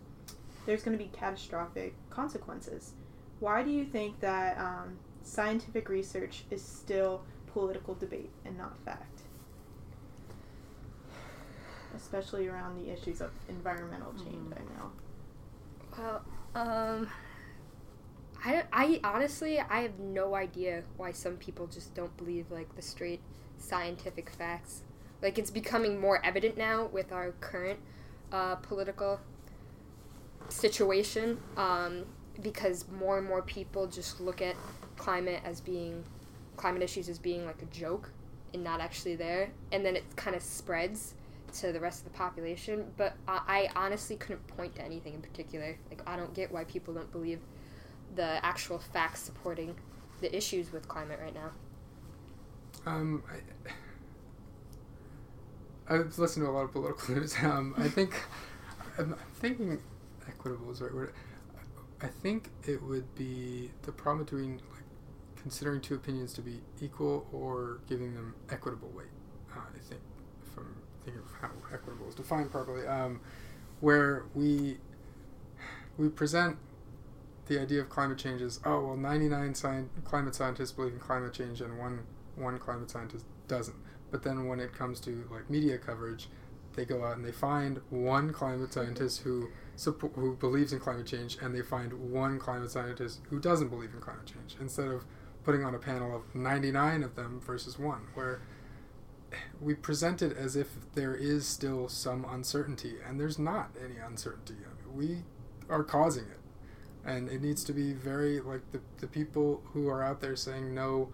there's 0.65 0.83
going 0.83 0.97
to 0.97 1.01
be 1.03 1.09
catastrophic 1.11 1.93
consequences. 2.09 2.93
Why 3.39 3.63
do 3.63 3.69
you 3.69 3.85
think 3.85 4.19
that 4.19 4.57
um, 4.57 4.97
scientific 5.23 5.89
research 5.89 6.43
is 6.49 6.61
still 6.63 7.21
political 7.47 7.93
debate 7.95 8.31
and 8.45 8.57
not 8.57 8.77
fact? 8.85 9.21
Especially 11.95 12.47
around 12.47 12.77
the 12.83 12.91
issues 12.91 13.19
of 13.21 13.31
environmental 13.49 14.13
change, 14.13 14.53
Mhm. 14.53 14.57
I 14.57 14.63
know. 14.77 14.91
Well, 15.97 16.25
um, 16.55 17.09
I, 18.43 18.63
I 18.71 18.99
honestly 19.03 19.59
I 19.59 19.81
have 19.81 19.99
no 19.99 20.35
idea 20.35 20.83
why 20.97 21.11
some 21.11 21.35
people 21.37 21.67
just 21.67 21.93
don't 21.93 22.15
believe 22.15 22.51
like 22.51 22.73
the 22.75 22.81
straight 22.81 23.21
scientific 23.57 24.29
facts. 24.29 24.83
Like 25.21 25.37
it's 25.37 25.51
becoming 25.51 25.99
more 25.99 26.23
evident 26.23 26.57
now 26.57 26.85
with 26.85 27.11
our 27.11 27.31
current 27.41 27.79
uh, 28.31 28.55
political 28.55 29.19
situation 30.47 31.39
um, 31.57 32.05
because 32.41 32.85
more 32.87 33.17
and 33.17 33.27
more 33.27 33.41
people 33.41 33.87
just 33.87 34.21
look 34.21 34.41
at 34.41 34.55
climate 34.99 35.41
as 35.43 35.59
being 35.59 36.03
climate 36.57 36.83
issues 36.83 37.09
as 37.09 37.17
being 37.17 37.45
like 37.45 37.61
a 37.61 37.65
joke 37.65 38.11
and 38.53 38.63
not 38.63 38.81
actually 38.81 39.15
there, 39.15 39.49
and 39.71 39.83
then 39.83 39.95
it 39.95 40.03
kind 40.15 40.35
of 40.35 40.43
spreads 40.43 41.15
to 41.53 41.71
the 41.71 41.79
rest 41.79 42.05
of 42.05 42.11
the 42.11 42.17
population. 42.17 42.85
But 42.97 43.15
I, 43.27 43.69
I 43.75 43.79
honestly 43.79 44.15
couldn't 44.15 44.45
point 44.47 44.75
to 44.75 44.83
anything 44.83 45.15
in 45.15 45.21
particular. 45.21 45.77
Like 45.89 46.03
I 46.05 46.15
don't 46.15 46.33
get 46.33 46.51
why 46.51 46.65
people 46.65 46.93
don't 46.93 47.11
believe 47.11 47.39
the 48.15 48.43
actual 48.45 48.79
facts 48.79 49.21
supporting 49.21 49.75
the 50.21 50.35
issues 50.35 50.71
with 50.71 50.87
climate 50.87 51.19
right 51.21 51.33
now. 51.33 51.51
Um, 52.85 53.23
I, 55.89 55.95
I've 55.95 56.17
listened 56.17 56.45
to 56.45 56.51
a 56.51 56.53
lot 56.53 56.65
of 56.65 56.71
political 56.71 57.15
news. 57.15 57.35
Um, 57.41 57.73
I 57.77 57.87
think 57.87 58.13
I'm 58.97 59.15
thinking 59.35 59.79
equitable 60.27 60.71
is 60.71 60.79
the 60.79 60.85
right 60.85 60.93
word. 60.93 61.13
I 62.01 62.07
think 62.07 62.49
it 62.65 62.81
would 62.81 63.13
be 63.15 63.71
the 63.83 63.91
problem 63.91 64.23
between 64.25 64.61
considering 65.41 65.81
two 65.81 65.95
opinions 65.95 66.33
to 66.33 66.41
be 66.41 66.61
equal 66.81 67.27
or 67.31 67.79
giving 67.87 68.13
them 68.13 68.35
equitable 68.49 68.89
weight. 68.89 69.07
Uh, 69.55 69.59
I 69.59 69.79
think 69.79 70.01
I'm 70.57 70.75
thinking 71.03 71.21
of 71.21 71.31
how 71.41 71.49
equitable 71.73 72.07
is 72.07 72.15
defined 72.15 72.51
properly, 72.51 72.85
um, 72.87 73.21
where 73.79 74.25
we 74.35 74.77
we 75.97 76.09
present 76.09 76.57
the 77.47 77.59
idea 77.59 77.81
of 77.81 77.89
climate 77.89 78.17
change 78.17 78.41
is 78.41 78.59
oh 78.63 78.85
well 78.85 78.97
99 78.97 79.55
sci- 79.55 79.83
climate 80.05 80.35
scientists 80.35 80.71
believe 80.71 80.93
in 80.93 80.99
climate 80.99 81.33
change 81.33 81.61
and 81.61 81.77
one 81.77 81.99
one 82.35 82.57
climate 82.59 82.89
scientist 82.89 83.25
doesn't 83.47 83.75
but 84.11 84.23
then 84.23 84.47
when 84.47 84.59
it 84.59 84.71
comes 84.71 84.99
to 85.01 85.27
like 85.31 85.49
media 85.49 85.77
coverage 85.77 86.29
they 86.75 86.85
go 86.85 87.03
out 87.03 87.17
and 87.17 87.25
they 87.25 87.31
find 87.31 87.81
one 87.89 88.31
climate 88.31 88.71
scientist 88.71 89.21
who 89.21 89.49
suppo- 89.75 90.13
who 90.13 90.35
believes 90.35 90.71
in 90.71 90.79
climate 90.79 91.07
change 91.07 91.37
and 91.41 91.53
they 91.53 91.61
find 91.61 91.91
one 91.93 92.37
climate 92.39 92.69
scientist 92.69 93.21
who 93.29 93.39
doesn't 93.39 93.69
believe 93.69 93.93
in 93.93 93.99
climate 93.99 94.25
change 94.25 94.55
instead 94.61 94.87
of 94.87 95.03
putting 95.43 95.63
on 95.63 95.73
a 95.73 95.79
panel 95.79 96.15
of 96.15 96.35
99 96.35 97.03
of 97.03 97.15
them 97.15 97.41
versus 97.43 97.79
one 97.79 98.07
where 98.13 98.41
we 99.61 99.73
present 99.73 100.21
it 100.21 100.35
as 100.35 100.55
if 100.55 100.69
there 100.95 101.15
is 101.15 101.47
still 101.47 101.87
some 101.87 102.25
uncertainty 102.29 102.95
and 103.07 103.19
there's 103.19 103.39
not 103.39 103.69
any 103.83 103.97
uncertainty. 103.97 104.55
We 104.93 105.23
are 105.69 105.83
causing 105.83 106.25
it. 106.25 106.39
And 107.05 107.29
it 107.29 107.41
needs 107.41 107.63
to 107.65 107.73
be 107.73 107.93
very 107.93 108.39
like 108.39 108.71
the, 108.71 108.81
the 108.99 109.07
people 109.07 109.61
who 109.73 109.87
are 109.87 110.03
out 110.03 110.21
there 110.21 110.35
saying 110.35 110.73
no 110.73 111.09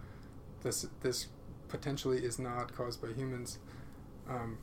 this 0.61 0.87
this 1.01 1.27
potentially 1.67 2.25
is 2.25 2.39
not 2.39 2.75
caused 2.75 3.01
by 3.01 3.09
humans 3.09 3.59
um, 4.27 4.57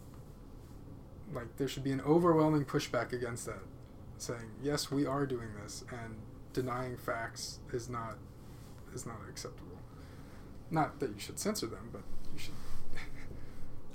like 1.33 1.57
there 1.57 1.69
should 1.69 1.85
be 1.85 1.93
an 1.93 2.01
overwhelming 2.03 2.65
pushback 2.65 3.13
against 3.13 3.47
that 3.47 3.63
saying 4.19 4.51
yes 4.63 4.91
we 4.91 5.07
are 5.07 5.25
doing 5.27 5.49
this 5.63 5.85
and 5.91 6.17
denying 6.53 6.97
facts 6.97 7.61
is 7.73 7.89
not 7.89 8.19
is 8.95 9.07
not 9.07 9.17
acceptable. 9.29 9.79
Not 10.71 11.01
that 11.01 11.11
you 11.11 11.19
should 11.19 11.39
censor 11.39 11.67
them 11.67 11.91
but 11.93 12.03
you 12.33 12.39
should 12.39 12.55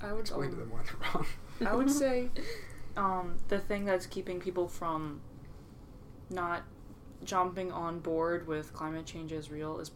I 0.00 0.12
would 0.12 0.20
explain 0.20 0.50
to 0.50 0.56
um, 0.56 0.60
them 0.60 0.70
why 0.70 0.80
they're 0.84 1.14
wrong. 1.14 1.26
I 1.66 1.74
would 1.74 1.90
say 1.90 2.30
um, 2.96 3.36
the 3.48 3.58
thing 3.58 3.84
that's 3.84 4.06
keeping 4.06 4.40
people 4.40 4.68
from 4.68 5.20
not 6.30 6.62
jumping 7.24 7.72
on 7.72 7.98
board 8.00 8.46
with 8.46 8.72
climate 8.72 9.06
change 9.06 9.32
as 9.32 9.50
real 9.50 9.78
is 9.80 9.90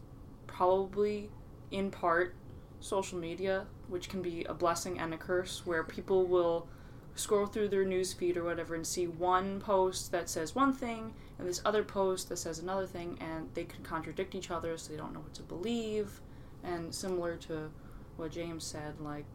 probably 0.47 1.29
in 1.71 1.89
part 1.89 2.35
social 2.79 3.17
media, 3.17 3.65
which 3.87 4.09
can 4.09 4.21
be 4.21 4.43
a 4.45 4.53
blessing 4.53 4.99
and 4.99 5.13
a 5.13 5.17
curse, 5.17 5.65
where 5.65 5.83
people 5.83 6.25
will 6.27 6.67
scroll 7.15 7.45
through 7.45 7.69
their 7.69 7.85
news 7.85 8.13
feed 8.13 8.37
or 8.37 8.43
whatever 8.43 8.75
and 8.75 8.85
see 8.85 9.07
one 9.07 9.59
post 9.59 10.11
that 10.11 10.29
says 10.29 10.55
one 10.55 10.73
thing 10.73 11.13
and 11.37 11.47
this 11.47 11.61
other 11.65 11.83
post 11.83 12.29
that 12.29 12.37
says 12.37 12.59
another 12.59 12.85
thing, 12.87 13.17
and 13.19 13.49
they 13.53 13.63
can 13.65 13.83
contradict 13.83 14.35
each 14.35 14.51
other, 14.51 14.77
so 14.77 14.91
they 14.91 14.97
don't 14.97 15.13
know 15.13 15.19
what 15.19 15.33
to 15.33 15.41
believe. 15.43 16.21
And 16.63 16.93
similar 16.93 17.35
to 17.37 17.69
what 18.17 18.31
James 18.31 18.63
said, 18.63 18.99
like, 18.99 19.25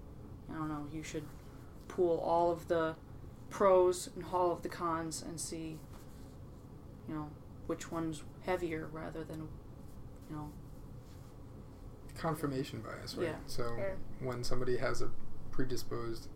I 0.50 0.54
don't 0.54 0.68
know, 0.68 0.86
you 0.92 1.02
should 1.02 1.24
pool 1.88 2.18
all 2.24 2.50
of 2.50 2.68
the 2.68 2.94
pros 3.50 4.08
and 4.14 4.24
all 4.32 4.52
of 4.52 4.62
the 4.62 4.68
cons 4.68 5.22
and 5.22 5.40
see, 5.40 5.78
you 7.08 7.14
know, 7.14 7.28
which 7.66 7.90
one's 7.90 8.22
heavier 8.46 8.88
rather 8.92 9.24
than, 9.24 9.48
you 10.30 10.36
know, 10.36 10.50
confirmation 12.16 12.80
bias, 12.80 13.16
right? 13.16 13.28
Yeah. 13.28 13.36
So 13.46 13.76
Yeah. 13.76 13.94
when 14.20 14.44
somebody 14.44 14.76
has 14.78 15.02
a 15.02 15.10
predisposed 15.50 16.28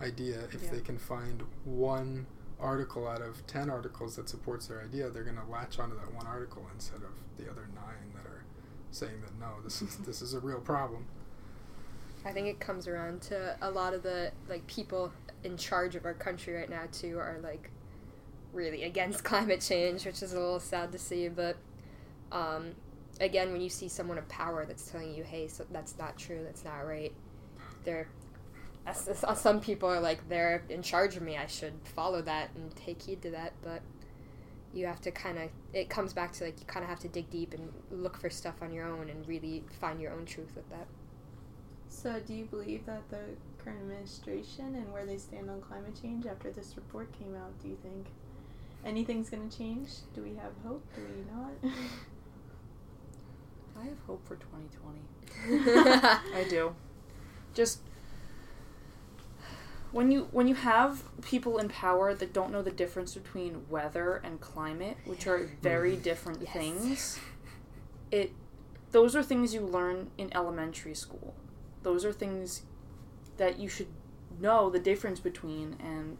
idea, 0.00 0.44
if 0.52 0.62
Yeah. 0.64 0.70
they 0.70 0.80
can 0.80 0.98
find 0.98 1.42
one 1.64 2.26
article 2.60 3.06
out 3.06 3.20
of 3.22 3.46
10 3.46 3.68
articles 3.70 4.16
that 4.16 4.28
supports 4.28 4.66
their 4.66 4.80
idea, 4.80 5.10
they're 5.10 5.24
going 5.24 5.36
to 5.36 5.44
latch 5.46 5.78
onto 5.78 5.96
that 5.96 6.12
one 6.12 6.26
article 6.26 6.66
instead 6.72 7.02
of 7.02 7.12
the 7.36 7.50
other 7.50 7.68
9 7.74 7.84
that 8.14 8.26
are 8.26 8.44
saying 8.90 9.20
that 9.22 9.38
no, 9.38 9.60
this 9.62 9.82
is 9.82 9.96
this 10.06 10.22
is 10.22 10.34
a 10.34 10.40
real 10.40 10.60
problem. 10.60 11.06
I 12.24 12.32
think 12.32 12.46
it 12.46 12.58
comes 12.60 12.88
around 12.88 13.20
to 13.22 13.56
a 13.60 13.70
lot 13.70 13.92
of 13.92 14.02
the 14.02 14.32
like 14.48 14.66
people 14.66 15.12
in 15.42 15.56
charge 15.56 15.94
of 15.94 16.04
our 16.06 16.14
country 16.14 16.54
right 16.54 16.70
now 16.70 16.84
too 16.90 17.18
are 17.18 17.38
like 17.42 17.70
really 18.52 18.84
against 18.84 19.24
climate 19.24 19.60
change, 19.60 20.06
which 20.06 20.22
is 20.22 20.32
a 20.32 20.38
little 20.40 20.60
sad 20.60 20.92
to 20.92 20.98
see. 20.98 21.28
But 21.28 21.56
um, 22.32 22.74
again, 23.20 23.52
when 23.52 23.60
you 23.60 23.68
see 23.68 23.88
someone 23.88 24.16
of 24.16 24.26
power 24.28 24.64
that's 24.64 24.90
telling 24.90 25.14
you, 25.14 25.22
"Hey, 25.22 25.48
so 25.48 25.66
that's 25.70 25.98
not 25.98 26.16
true. 26.16 26.42
That's 26.44 26.64
not 26.64 26.78
right," 26.86 27.12
they're 27.84 28.08
as- 28.86 29.08
as- 29.08 29.40
some 29.40 29.60
people 29.60 29.88
are 29.88 30.00
like, 30.00 30.28
"They're 30.28 30.62
in 30.68 30.82
charge 30.82 31.16
of 31.16 31.22
me. 31.22 31.36
I 31.36 31.46
should 31.46 31.74
follow 31.84 32.22
that 32.22 32.50
and 32.54 32.74
take 32.76 33.02
heed 33.02 33.22
to 33.22 33.30
that." 33.30 33.52
But 33.62 33.82
you 34.72 34.86
have 34.86 35.00
to 35.02 35.10
kind 35.12 35.38
of 35.38 35.50
it 35.72 35.88
comes 35.88 36.12
back 36.12 36.32
to 36.32 36.44
like 36.44 36.58
you 36.60 36.66
kind 36.66 36.82
of 36.82 36.90
have 36.90 36.98
to 37.00 37.08
dig 37.08 37.30
deep 37.30 37.54
and 37.54 37.72
look 37.90 38.16
for 38.16 38.28
stuff 38.28 38.60
on 38.62 38.72
your 38.72 38.86
own 38.86 39.08
and 39.08 39.26
really 39.28 39.64
find 39.80 40.00
your 40.00 40.12
own 40.12 40.24
truth 40.26 40.54
with 40.56 40.68
that. 40.70 40.86
So, 41.88 42.18
do 42.20 42.34
you 42.34 42.44
believe 42.46 42.84
that 42.86 43.08
the 43.08 43.20
current 43.58 43.80
administration 43.80 44.74
and 44.74 44.92
where 44.92 45.06
they 45.06 45.16
stand 45.16 45.48
on 45.48 45.60
climate 45.60 45.98
change 46.00 46.26
after 46.26 46.50
this 46.50 46.74
report 46.76 47.12
came 47.18 47.34
out, 47.36 47.58
do 47.62 47.68
you 47.68 47.76
think 47.82 48.08
anything's 48.84 49.30
going 49.30 49.48
to 49.48 49.56
change? 49.56 49.88
Do 50.14 50.22
we 50.22 50.34
have 50.34 50.52
hope? 50.66 50.84
Do 50.96 51.02
we 51.02 51.24
not? 51.32 51.74
I 53.80 53.84
have 53.84 53.98
hope 54.06 54.26
for 54.26 54.36
2020. 54.36 55.00
I 56.34 56.44
do. 56.48 56.74
Just 57.54 57.80
when 59.94 60.10
you 60.10 60.28
when 60.32 60.48
you 60.48 60.56
have 60.56 61.04
people 61.22 61.58
in 61.58 61.68
power 61.68 62.14
that 62.14 62.32
don't 62.32 62.50
know 62.50 62.62
the 62.62 62.72
difference 62.72 63.14
between 63.14 63.64
weather 63.70 64.20
and 64.24 64.40
climate, 64.40 64.96
which 65.04 65.28
are 65.28 65.38
mm. 65.38 65.60
very 65.62 65.94
different 65.94 66.40
Yes. 66.42 66.52
things, 66.52 67.18
it 68.10 68.32
those 68.90 69.14
are 69.14 69.22
things 69.22 69.54
you 69.54 69.60
learn 69.60 70.10
in 70.18 70.34
elementary 70.34 70.94
school. 70.94 71.34
Those 71.84 72.04
are 72.04 72.12
things 72.12 72.62
that 73.36 73.60
you 73.60 73.68
should 73.68 73.86
know 74.40 74.68
the 74.68 74.80
difference 74.80 75.20
between 75.20 75.76
and 75.78 76.18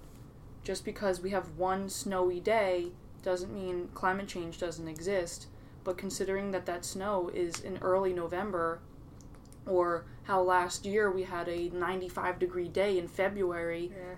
just 0.62 0.84
because 0.84 1.20
we 1.20 1.30
have 1.30 1.58
one 1.58 1.88
snowy 1.88 2.38
day 2.38 2.92
doesn't 3.24 3.52
mean 3.52 3.88
climate 3.92 4.28
change 4.28 4.58
doesn't 4.58 4.86
exist 4.86 5.48
but 5.82 5.98
considering 5.98 6.52
that 6.52 6.64
that 6.66 6.84
snow 6.84 7.28
is 7.34 7.60
in 7.60 7.76
early 7.78 8.12
November 8.12 8.80
or 9.66 10.04
how 10.24 10.42
last 10.42 10.84
year 10.84 11.10
we 11.10 11.22
had 11.24 11.48
a 11.48 11.68
95 11.70 12.38
degree 12.38 12.68
day 12.68 12.98
in 12.98 13.08
February 13.08 13.90
Yeah. 13.94 14.14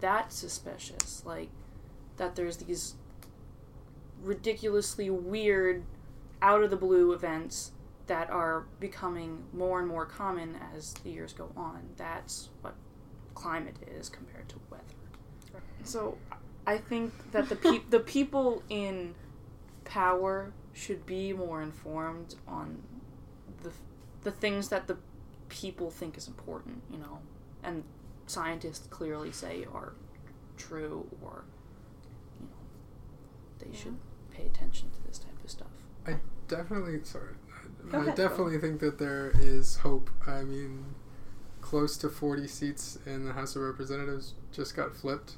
that's 0.00 0.36
suspicious 0.36 1.22
like 1.24 1.48
that 2.16 2.36
there's 2.36 2.58
these 2.58 2.94
ridiculously 4.22 5.08
weird 5.10 5.82
out 6.42 6.62
of 6.62 6.70
the 6.70 6.76
blue 6.76 7.12
events 7.12 7.72
that 8.06 8.28
are 8.30 8.64
becoming 8.80 9.44
more 9.52 9.78
and 9.78 9.88
more 9.88 10.04
common 10.04 10.56
as 10.74 10.94
the 11.04 11.10
years 11.10 11.32
go 11.32 11.50
on. 11.56 11.80
That's 11.96 12.48
what 12.60 12.74
climate 13.34 13.76
is 13.86 14.08
compared 14.08 14.48
to 14.50 14.56
weather. 14.70 14.84
So 15.84 16.18
i 16.66 16.76
think 16.76 17.12
that 17.32 17.48
the 17.48 17.56
pe- 17.56 17.80
the 17.90 18.00
people 18.00 18.62
in 18.68 19.14
power 19.84 20.52
should 20.74 21.06
be 21.06 21.32
more 21.32 21.62
informed 21.62 22.34
on 22.46 22.82
the 24.22 24.30
the 24.30 24.36
things 24.36 24.68
that 24.68 24.86
the 24.86 24.96
people 25.48 25.90
think 25.90 26.16
is 26.16 26.28
important 26.28 26.82
you 26.90 26.98
know 26.98 27.18
and 27.62 27.82
scientists 28.26 28.86
clearly 28.88 29.32
say 29.32 29.66
are 29.72 29.92
true 30.56 31.06
or 31.22 31.44
you 32.40 32.46
know 32.46 32.52
they 33.58 33.76
should 33.76 33.96
pay 34.30 34.46
attention 34.46 34.88
to 34.90 35.02
this 35.06 35.18
type 35.18 35.42
of 35.44 35.50
stuff 35.50 35.68
I 36.06 36.16
Definitely, 36.48 36.98
sorry. 37.04 37.34
Go 37.90 37.98
I 37.98 38.02
ahead, 38.02 38.16
definitely 38.16 38.58
think 38.58 38.80
that 38.80 38.98
there 38.98 39.32
is 39.38 39.76
hope. 39.76 40.10
I 40.26 40.42
mean, 40.42 40.84
close 41.60 41.96
to 41.98 42.08
40 42.08 42.48
seats 42.48 42.98
in 43.06 43.24
the 43.24 43.32
House 43.32 43.54
of 43.54 43.62
Representatives 43.62 44.34
just 44.50 44.74
got 44.74 44.94
flipped, 44.96 45.36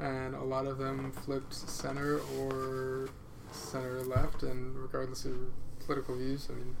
and 0.00 0.34
a 0.34 0.42
lot 0.42 0.66
of 0.66 0.78
them 0.78 1.12
flipped 1.12 1.52
center 1.52 2.20
or 2.38 3.08
center 3.50 4.00
left, 4.02 4.42
and 4.42 4.76
regardless 4.78 5.26
of 5.26 5.34
political 5.84 6.16
views, 6.16 6.48
I 6.50 6.54
mean, 6.54 6.76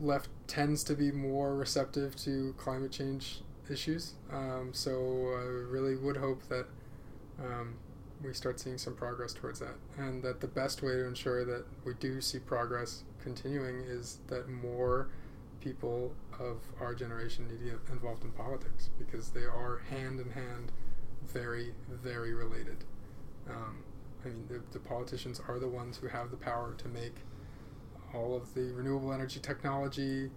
left 0.00 0.28
tends 0.46 0.82
to 0.84 0.94
be 0.94 1.12
more 1.12 1.54
receptive 1.54 2.16
to 2.16 2.54
climate 2.56 2.90
change 2.90 3.42
issues. 3.70 4.14
Um, 4.32 4.70
so 4.72 4.92
I 4.92 5.44
really 5.70 5.96
would 5.96 6.16
hope 6.16 6.42
that 6.48 6.66
um, 7.38 7.74
we 8.22 8.32
start 8.34 8.60
seeing 8.60 8.78
some 8.78 8.94
progress 8.94 9.32
towards 9.32 9.60
that, 9.60 9.76
and 9.96 10.22
that 10.22 10.40
the 10.40 10.46
best 10.46 10.82
way 10.82 10.92
to 10.92 11.06
ensure 11.06 11.44
that 11.44 11.64
we 11.84 11.94
do 11.94 12.20
see 12.20 12.38
progress 12.38 13.04
continuing 13.22 13.80
is 13.80 14.18
that 14.28 14.48
more 14.48 15.08
people 15.60 16.12
of 16.38 16.56
our 16.80 16.94
generation 16.94 17.46
need 17.48 17.58
to 17.58 17.64
get 17.64 17.78
involved 17.92 18.24
in 18.24 18.30
politics 18.32 18.90
because 18.98 19.30
they 19.30 19.44
are 19.44 19.82
hand 19.90 20.20
in 20.20 20.30
hand, 20.30 20.72
very, 21.26 21.72
very 21.88 22.32
related. 22.32 22.84
Um, 23.48 23.82
I 24.24 24.28
mean, 24.28 24.44
the, 24.48 24.60
the 24.72 24.78
politicians 24.78 25.40
are 25.48 25.58
the 25.58 25.68
ones 25.68 25.98
who 25.98 26.08
have 26.08 26.30
the 26.30 26.36
power 26.36 26.74
to 26.76 26.88
make 26.88 27.14
all 28.14 28.34
of 28.36 28.52
the 28.54 28.72
renewable 28.72 29.12
energy 29.12 29.40
technology 29.40 30.30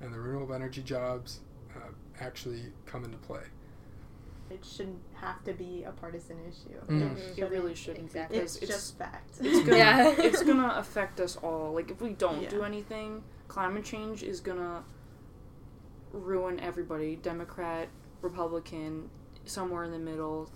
and 0.00 0.12
the 0.14 0.18
renewable 0.18 0.54
energy 0.54 0.82
jobs 0.82 1.40
uh, 1.76 1.80
actually 2.20 2.62
come 2.86 3.04
into 3.04 3.16
play. 3.18 3.42
It 4.50 4.64
shouldn't 4.64 5.00
have 5.14 5.44
to 5.44 5.52
be 5.52 5.84
a 5.84 5.90
partisan 5.92 6.38
issue. 6.48 6.78
Mhm. 6.86 7.16
Mhm. 7.16 7.38
it 7.38 7.50
really 7.50 7.74
shouldn't 7.74 8.06
Exactly. 8.06 8.38
be 8.38 8.44
It's 8.44 8.56
it's 8.56 8.66
just 8.66 8.96
fact. 8.98 9.36
it's 9.40 9.60
gonna 9.66 9.76
Yeah. 9.76 10.14
it's 10.18 10.42
gonna 10.42 10.74
affect 10.76 11.20
us 11.20 11.36
all. 11.36 11.74
Like 11.74 11.90
if 11.90 12.00
we 12.00 12.10
don't 12.14 12.42
Yeah. 12.42 12.48
do 12.48 12.62
anything, 12.62 13.22
climate 13.48 13.84
change 13.84 14.22
is 14.22 14.40
gonna 14.40 14.84
ruin 16.12 16.58
everybody. 16.60 17.16
Democrat, 17.16 17.88
Republican, 18.22 19.10
somewhere 19.44 19.84
in 19.84 19.90
the 19.92 19.98
middle, 19.98 20.50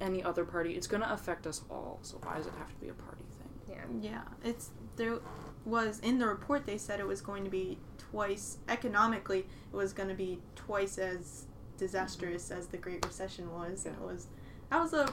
any 0.00 0.22
other 0.22 0.44
party. 0.44 0.74
It's 0.76 0.86
gonna 0.86 1.08
affect 1.10 1.46
us 1.46 1.62
all. 1.68 1.98
So 2.02 2.18
why 2.22 2.36
does 2.36 2.46
it 2.46 2.54
have 2.56 2.68
to 2.72 2.76
be 2.80 2.88
a 2.88 2.94
party 2.94 3.24
thing? 3.38 3.76
Yeah. 4.00 4.10
Yeah, 4.10 4.48
it's 4.48 4.70
there 4.96 5.18
was 5.68 6.00
in 6.00 6.18
the 6.18 6.26
report 6.26 6.64
they 6.66 6.78
said 6.78 6.98
it 7.00 7.06
was 7.06 7.20
going 7.20 7.44
to 7.44 7.50
be 7.50 7.78
twice 7.98 8.58
economically 8.68 9.40
it 9.40 9.76
was 9.76 9.92
going 9.92 10.08
to 10.08 10.14
be 10.14 10.38
twice 10.56 10.98
as 10.98 11.44
disastrous 11.76 12.50
as 12.50 12.66
the 12.68 12.76
Great 12.76 13.04
Recession 13.06 13.52
was, 13.52 13.86
and 13.86 13.94
it 13.94 14.02
was 14.02 14.26
that 14.70 14.80
was 14.80 14.92
a 14.92 15.12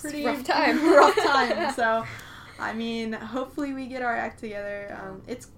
pretty 0.00 0.24
rough 0.24 0.44
time. 0.56 0.84
rough 0.94 1.16
time. 1.16 1.74
So, 1.74 2.04
I 2.58 2.72
mean, 2.72 3.12
hopefully 3.12 3.72
we 3.74 3.86
get 3.86 4.00
our 4.02 4.14
act 4.16 4.38
together. 4.40 4.96
Um, 5.02 5.22
it's 5.26 5.48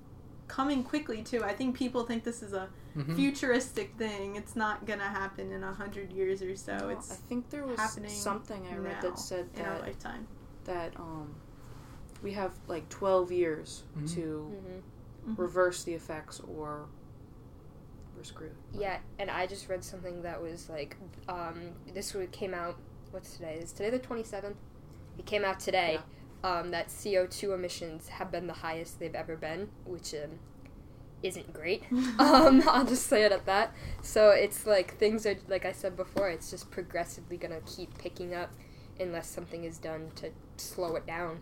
coming 0.48 0.82
quickly 0.82 1.22
too. 1.22 1.44
I 1.44 1.52
think 1.52 1.76
people 1.76 2.04
think 2.04 2.24
this 2.24 2.42
is 2.42 2.52
a 2.54 2.68
Mhm. 2.96 3.14
futuristic 3.14 3.94
thing. 3.98 4.36
It's 4.36 4.56
not 4.56 4.86
gonna 4.86 5.04
happen 5.22 5.52
in 5.52 5.62
a 5.62 5.74
hundred 5.74 6.10
years 6.12 6.40
or 6.40 6.56
so. 6.56 6.78
No, 6.78 6.88
it's 6.88 7.12
I 7.12 7.16
think 7.16 7.50
there 7.50 7.66
was 7.66 7.78
happening 7.78 8.10
something 8.10 8.66
I 8.72 8.76
read 8.78 8.94
now 8.94 9.00
that 9.10 9.18
said 9.18 9.52
that 9.52 9.60
in 9.60 9.66
our 9.66 9.74
that 9.74 9.82
lifetime. 9.82 10.26
that 10.64 10.96
um 10.96 11.34
we 12.22 12.32
have 12.32 12.52
like 12.66 12.88
twelve 12.88 13.30
years 13.32 13.84
Mhm. 13.98 14.14
to 14.14 14.42
hmm 15.24 15.32
Mhm. 15.32 15.38
reverse 15.38 15.82
the 15.84 15.94
effects 15.94 16.40
or 16.40 16.86
we're 18.16 18.24
screwed. 18.24 18.54
Yeah, 18.72 18.98
and 19.18 19.30
I 19.30 19.46
just 19.46 19.68
read 19.68 19.84
something 19.84 20.22
that 20.22 20.40
was 20.40 20.68
like, 20.70 20.96
um, 21.28 21.72
this 21.92 22.16
came 22.32 22.54
out. 22.54 22.76
What's 23.10 23.34
today? 23.36 23.58
Is 23.60 23.72
today 23.72 23.90
the 23.90 23.98
twenty 23.98 24.22
seventh? 24.22 24.56
It 25.18 25.26
came 25.26 25.44
out 25.44 25.60
today. 25.60 26.00
Um, 26.44 26.70
that 26.70 26.88
CO 27.02 27.26
two 27.26 27.52
emissions 27.52 28.08
have 28.08 28.30
been 28.30 28.46
the 28.46 28.52
highest 28.52 29.00
they've 29.00 29.14
ever 29.14 29.36
been, 29.36 29.70
which 29.84 30.14
um, 30.14 30.38
isn't 31.22 31.52
great. 31.52 31.82
um, 32.18 32.62
I'll 32.68 32.84
just 32.84 33.06
say 33.06 33.24
it 33.24 33.32
at 33.32 33.46
that. 33.46 33.74
So 34.02 34.30
it's 34.30 34.66
like 34.66 34.96
things 34.98 35.26
are 35.26 35.36
like 35.48 35.64
I 35.64 35.72
said 35.72 35.96
before. 35.96 36.28
It's 36.28 36.50
just 36.50 36.70
progressively 36.70 37.36
gonna 37.36 37.60
keep 37.66 37.96
picking 37.98 38.32
up 38.34 38.50
unless 39.00 39.28
something 39.28 39.64
is 39.64 39.78
done 39.78 40.10
to 40.16 40.30
slow 40.56 40.94
it 40.96 41.06
down. 41.06 41.40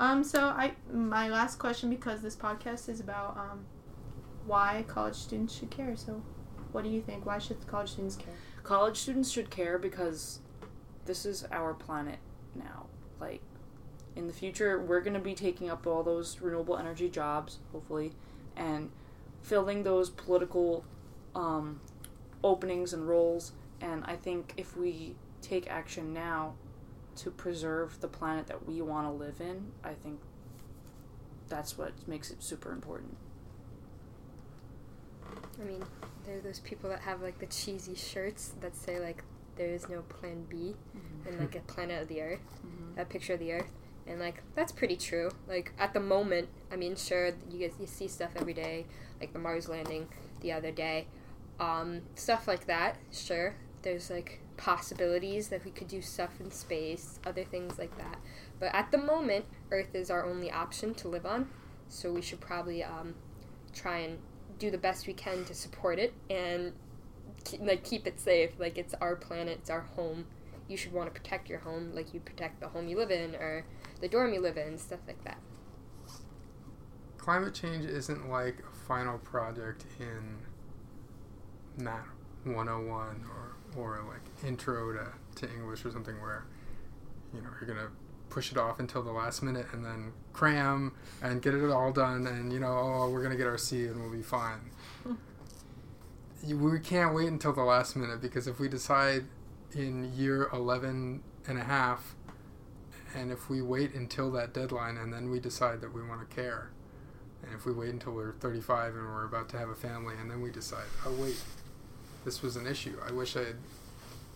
Um, 0.00 0.24
so 0.24 0.46
I 0.46 0.72
my 0.90 1.28
last 1.28 1.58
question 1.58 1.90
because 1.90 2.22
this 2.22 2.34
podcast 2.34 2.88
is 2.88 3.00
about 3.00 3.36
um, 3.36 3.66
why 4.46 4.84
college 4.88 5.14
students 5.14 5.54
should 5.54 5.70
care. 5.70 5.94
So, 5.94 6.22
what 6.72 6.84
do 6.84 6.90
you 6.90 7.02
think? 7.02 7.26
Why 7.26 7.38
should 7.38 7.64
college 7.66 7.90
students 7.90 8.16
care? 8.16 8.34
college 8.62 8.96
students 8.98 9.30
should 9.30 9.50
care 9.50 9.78
because 9.78 10.40
this 11.04 11.26
is 11.26 11.46
our 11.52 11.74
planet 11.74 12.18
now. 12.54 12.86
Like 13.20 13.42
in 14.16 14.26
the 14.26 14.32
future, 14.32 14.80
we're 14.80 15.00
going 15.00 15.14
to 15.14 15.20
be 15.20 15.34
taking 15.34 15.68
up 15.68 15.86
all 15.86 16.02
those 16.02 16.40
renewable 16.40 16.78
energy 16.78 17.08
jobs, 17.08 17.58
hopefully, 17.72 18.12
and 18.56 18.90
filling 19.42 19.82
those 19.82 20.08
political 20.08 20.84
um, 21.34 21.80
openings 22.42 22.94
and 22.94 23.06
roles. 23.06 23.52
And 23.82 24.02
I 24.06 24.16
think 24.16 24.54
if 24.56 24.76
we 24.76 25.14
take 25.42 25.70
action 25.70 26.12
now 26.12 26.54
to 27.22 27.30
preserve 27.30 28.00
the 28.00 28.08
planet 28.08 28.46
that 28.46 28.66
we 28.66 28.80
want 28.80 29.06
to 29.06 29.12
live 29.12 29.40
in, 29.40 29.72
I 29.84 29.92
think 29.94 30.20
that's 31.48 31.76
what 31.76 31.92
makes 32.08 32.30
it 32.30 32.42
super 32.42 32.72
important. 32.72 33.16
I 35.60 35.64
mean, 35.64 35.84
there 36.24 36.38
are 36.38 36.40
those 36.40 36.60
people 36.60 36.88
that 36.90 37.00
have 37.00 37.22
like 37.22 37.38
the 37.38 37.46
cheesy 37.46 37.94
shirts 37.94 38.52
that 38.60 38.74
say 38.76 38.98
like 39.00 39.22
there 39.56 39.68
is 39.68 39.88
no 39.88 40.02
plan 40.02 40.46
B 40.48 40.74
and 41.26 41.38
like 41.38 41.54
a 41.56 41.60
planet 41.60 42.02
of 42.02 42.08
the 42.08 42.22
earth, 42.22 42.40
Mhm. 42.64 42.98
a 43.00 43.04
picture 43.04 43.34
of 43.34 43.40
the 43.40 43.52
earth. 43.52 43.70
And 44.06 44.18
like 44.18 44.42
that's 44.54 44.72
pretty 44.72 44.96
true. 44.96 45.30
Like 45.46 45.72
at 45.78 45.92
the 45.92 46.00
moment, 46.00 46.48
I 46.72 46.76
mean, 46.76 46.96
sure 46.96 47.32
you 47.50 47.58
guys 47.68 47.76
you 47.78 47.86
see 47.86 48.08
stuff 48.08 48.30
every 48.36 48.54
day, 48.54 48.86
like 49.20 49.32
the 49.32 49.38
Mars 49.38 49.68
landing 49.68 50.08
the 50.40 50.52
other 50.52 50.70
day, 50.72 51.06
um, 51.58 52.00
stuff 52.14 52.48
like 52.48 52.66
that. 52.66 52.96
Sure, 53.12 53.54
there's 53.82 54.08
like 54.10 54.40
possibilities 54.60 55.48
that 55.48 55.64
we 55.64 55.70
could 55.70 55.88
do 55.88 56.02
stuff 56.02 56.38
in 56.38 56.50
space, 56.50 57.18
other 57.26 57.44
things 57.44 57.78
like 57.78 57.96
that. 57.96 58.18
But 58.58 58.74
at 58.74 58.92
the 58.92 58.98
moment, 58.98 59.46
Earth 59.70 59.94
is 59.94 60.10
our 60.10 60.24
only 60.26 60.50
option 60.50 60.94
to 60.96 61.08
live 61.08 61.24
on, 61.24 61.48
so 61.88 62.12
we 62.12 62.20
should 62.20 62.40
probably 62.40 62.84
um, 62.84 63.14
try 63.72 63.98
and 64.00 64.18
do 64.58 64.70
the 64.70 64.78
best 64.78 65.06
we 65.06 65.14
can 65.14 65.46
to 65.46 65.54
support 65.54 65.98
it 65.98 66.12
and 66.28 66.72
keep, 67.44 67.62
like 67.62 67.82
keep 67.84 68.06
it 68.06 68.20
safe. 68.20 68.50
Like 68.58 68.76
it's 68.76 68.92
our 69.00 69.16
planet, 69.16 69.60
it's 69.62 69.70
our 69.70 69.80
home. 69.80 70.26
You 70.68 70.76
should 70.76 70.92
want 70.92 71.12
to 71.12 71.18
protect 71.18 71.48
your 71.48 71.60
home, 71.60 71.92
like 71.94 72.12
you 72.12 72.20
protect 72.20 72.60
the 72.60 72.68
home 72.68 72.86
you 72.86 72.96
live 72.98 73.10
in 73.10 73.34
or 73.34 73.64
the 74.00 74.08
dorm 74.08 74.34
you 74.34 74.40
live 74.40 74.58
in, 74.58 74.76
stuff 74.78 75.00
like 75.06 75.24
that. 75.24 75.38
climate 77.16 77.54
change 77.54 77.84
isn't 77.86 78.28
like 78.28 78.58
a 78.60 78.76
final 78.86 79.18
project 79.18 79.84
in 79.98 81.82
Math 81.82 82.06
101 82.44 83.24
or, 83.30 83.56
or 83.76 84.00
like 84.08 84.48
intro 84.48 84.92
to, 84.92 85.06
to 85.36 85.52
English 85.54 85.84
or 85.84 85.90
something 85.90 86.20
where, 86.20 86.44
you 87.34 87.40
know, 87.40 87.48
you're 87.60 87.66
going 87.68 87.86
to 87.86 87.92
push 88.30 88.52
it 88.52 88.58
off 88.58 88.78
until 88.78 89.02
the 89.02 89.10
last 89.10 89.42
minute 89.42 89.66
and 89.72 89.84
then 89.84 90.12
cram 90.32 90.92
and 91.20 91.42
get 91.42 91.52
it 91.52 91.68
all 91.70 91.92
done 91.92 92.26
and 92.26 92.52
you 92.52 92.60
know 92.60 92.68
oh 92.68 93.10
we're 93.10 93.22
gonna 93.22 93.36
get 93.36 93.46
our 93.46 93.58
C 93.58 93.86
and 93.86 94.00
we'll 94.00 94.12
be 94.12 94.22
fine. 94.22 94.70
Hmm. 95.02 95.14
We 96.46 96.78
can't 96.78 97.14
wait 97.14 97.28
until 97.28 97.52
the 97.52 97.62
last 97.62 97.96
minute 97.96 98.22
because 98.22 98.46
if 98.46 98.58
we 98.58 98.68
decide 98.68 99.24
in 99.74 100.14
year 100.14 100.48
11 100.52 101.22
and 101.46 101.58
a 101.58 101.64
half 101.64 102.14
and 103.14 103.30
if 103.30 103.50
we 103.50 103.60
wait 103.60 103.94
until 103.94 104.30
that 104.30 104.54
deadline 104.54 104.96
and 104.96 105.12
then 105.12 105.30
we 105.30 105.38
decide 105.40 105.80
that 105.82 105.92
we 105.92 106.02
want 106.02 106.28
to 106.28 106.34
care 106.34 106.70
and 107.42 107.54
if 107.54 107.66
we 107.66 107.72
wait 107.72 107.90
until 107.90 108.12
we're 108.12 108.32
35 108.32 108.94
and 108.94 109.04
we're 109.04 109.24
about 109.24 109.48
to 109.50 109.58
have 109.58 109.68
a 109.68 109.74
family 109.74 110.14
and 110.18 110.30
then 110.30 110.40
we 110.40 110.50
decide 110.50 110.86
oh 111.04 111.12
wait 111.20 111.42
this 112.24 112.42
was 112.42 112.56
an 112.56 112.66
issue. 112.66 112.96
I 113.06 113.12
wish 113.12 113.36
i 113.36 113.40
had 113.40 113.56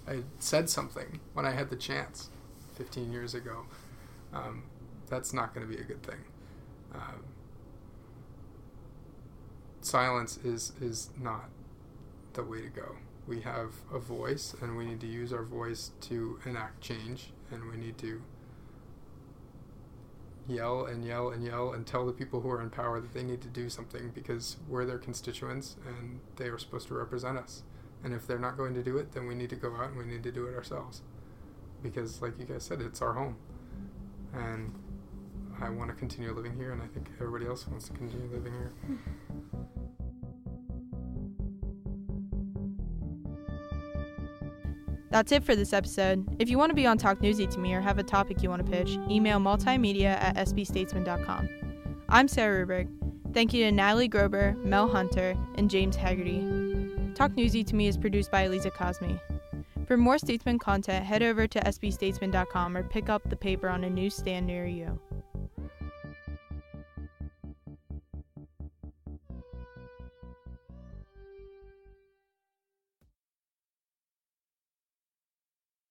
i 0.07 0.11
had 0.17 0.25
said 0.39 0.69
something 0.69 1.21
when 1.33 1.47
i 1.47 1.51
had 1.51 1.71
the 1.71 1.77
chance 1.77 2.29
15 2.75 3.13
years 3.13 3.35
ago. 3.35 3.65
Um, 4.33 4.65
that's 5.09 5.33
not 5.33 5.55
going 5.55 5.67
to 5.67 5.73
be 5.73 5.81
a 5.81 5.85
good 5.85 6.03
thing. 6.03 6.25
Um, 6.95 7.25
silence 9.81 10.39
is 10.39 10.73
is 10.81 11.11
not 11.21 11.49
the 12.33 12.43
way 12.43 12.63
to 12.63 12.69
go. 12.69 12.97
We 13.27 13.41
have 13.43 13.73
a 13.93 13.99
voice 13.99 14.55
and 14.61 14.77
we 14.77 14.85
need 14.85 15.01
to 15.01 15.07
use 15.07 15.33
our 15.33 15.45
voice 15.45 15.93
to 16.03 16.39
enact 16.45 16.81
change 16.81 17.31
and 17.51 17.71
we 17.71 17.77
need 17.77 17.97
to 17.99 18.21
yell 20.47 20.85
and 20.85 21.05
yell 21.05 21.31
and 21.31 21.43
yell 21.45 21.73
and 21.73 21.87
tell 21.87 22.05
the 22.05 22.13
people 22.13 22.41
who 22.41 22.51
are 22.51 22.61
in 22.61 22.71
power 22.71 23.01
that 23.01 23.15
they 23.15 23.23
need 23.23 23.41
to 23.41 23.49
do 23.49 23.69
something 23.71 24.11
because 24.15 24.57
we're 24.69 24.85
their 24.85 24.99
constituents 24.99 25.77
and 25.87 26.21
they 26.37 26.47
are 26.47 26.59
supposed 26.59 26.89
to 26.89 26.95
represent 26.95 27.39
us. 27.39 27.63
And 28.03 28.13
if 28.13 28.27
they're 28.27 28.39
not 28.39 28.57
going 28.57 28.75
to 28.75 28.83
do 28.83 28.99
it, 28.99 29.13
then 29.13 29.27
we 29.27 29.35
need 29.35 29.51
to 29.51 29.57
go 29.57 29.75
out 29.77 29.91
and 29.91 29.97
we 29.97 30.05
need 30.05 30.23
to 30.25 30.33
do 30.33 30.47
it 30.47 30.55
ourselves. 30.55 31.03
Because, 31.83 32.21
like 32.21 32.39
you 32.39 32.45
guys 32.45 32.65
said, 32.65 32.81
it's 32.81 33.01
our 33.01 33.13
home. 33.13 33.37
And 34.33 34.75
I 35.61 35.71
want 35.71 35.91
to 35.91 35.97
continue 35.97 36.33
living 36.33 36.57
here, 36.57 36.73
and 36.73 36.83
I 36.83 36.87
think 36.87 37.09
everybody 37.21 37.47
else 37.47 37.67
wants 37.69 37.87
to 37.89 37.93
continue 37.93 38.29
living 38.33 38.53
here. 38.53 38.73
That's 45.11 45.31
it 45.31 45.45
for 45.45 45.55
this 45.55 45.73
episode. 45.73 46.27
If 46.41 46.51
you 46.51 46.59
want 46.59 46.71
to 46.71 46.75
be 46.75 46.87
on 46.87 46.99
Talk 46.99 47.23
Newsy 47.23 47.47
to 47.47 47.59
me 47.61 47.73
or 47.73 47.81
have 47.81 48.01
a 48.01 48.03
topic 48.03 48.43
you 48.43 48.51
want 48.51 48.67
to 48.67 48.73
pitch, 48.73 48.99
email 49.09 49.39
multimedia 49.39 50.21
at 50.21 50.35
sbstatesman.com. 50.37 51.49
I'm 52.09 52.27
Sarah 52.27 52.67
Ruberg. 52.67 52.89
Thank 53.33 53.55
you 53.55 53.65
to 53.65 53.71
Natalie 53.71 54.09
Grober, 54.09 54.57
Mel 54.65 54.89
Hunter, 54.89 55.37
and 55.55 55.71
James 55.71 55.95
Haggerty. 55.95 56.64
Talk 57.15 57.37
Newsy 57.37 57.63
to 57.65 57.77
me 57.77 57.87
is 57.87 57.97
produced 57.97 58.31
by 58.31 58.43
Eliza 58.43 58.71
Cosme. 58.71 59.21
For 59.87 59.97
more 59.97 60.19
Statesman 60.19 60.59
content, 60.59 61.05
head 61.05 61.23
over 61.23 61.47
to 61.47 61.61
sbstatesman.com 61.61 62.77
or 62.77 62.83
pick 62.83 63.09
up 63.09 63.23
the 63.29 63.37
paper 63.37 63.69
on 63.69 63.85
a 63.85 63.91
newsstand 63.91 64.47
near 64.47 64.67
you. 64.67 64.99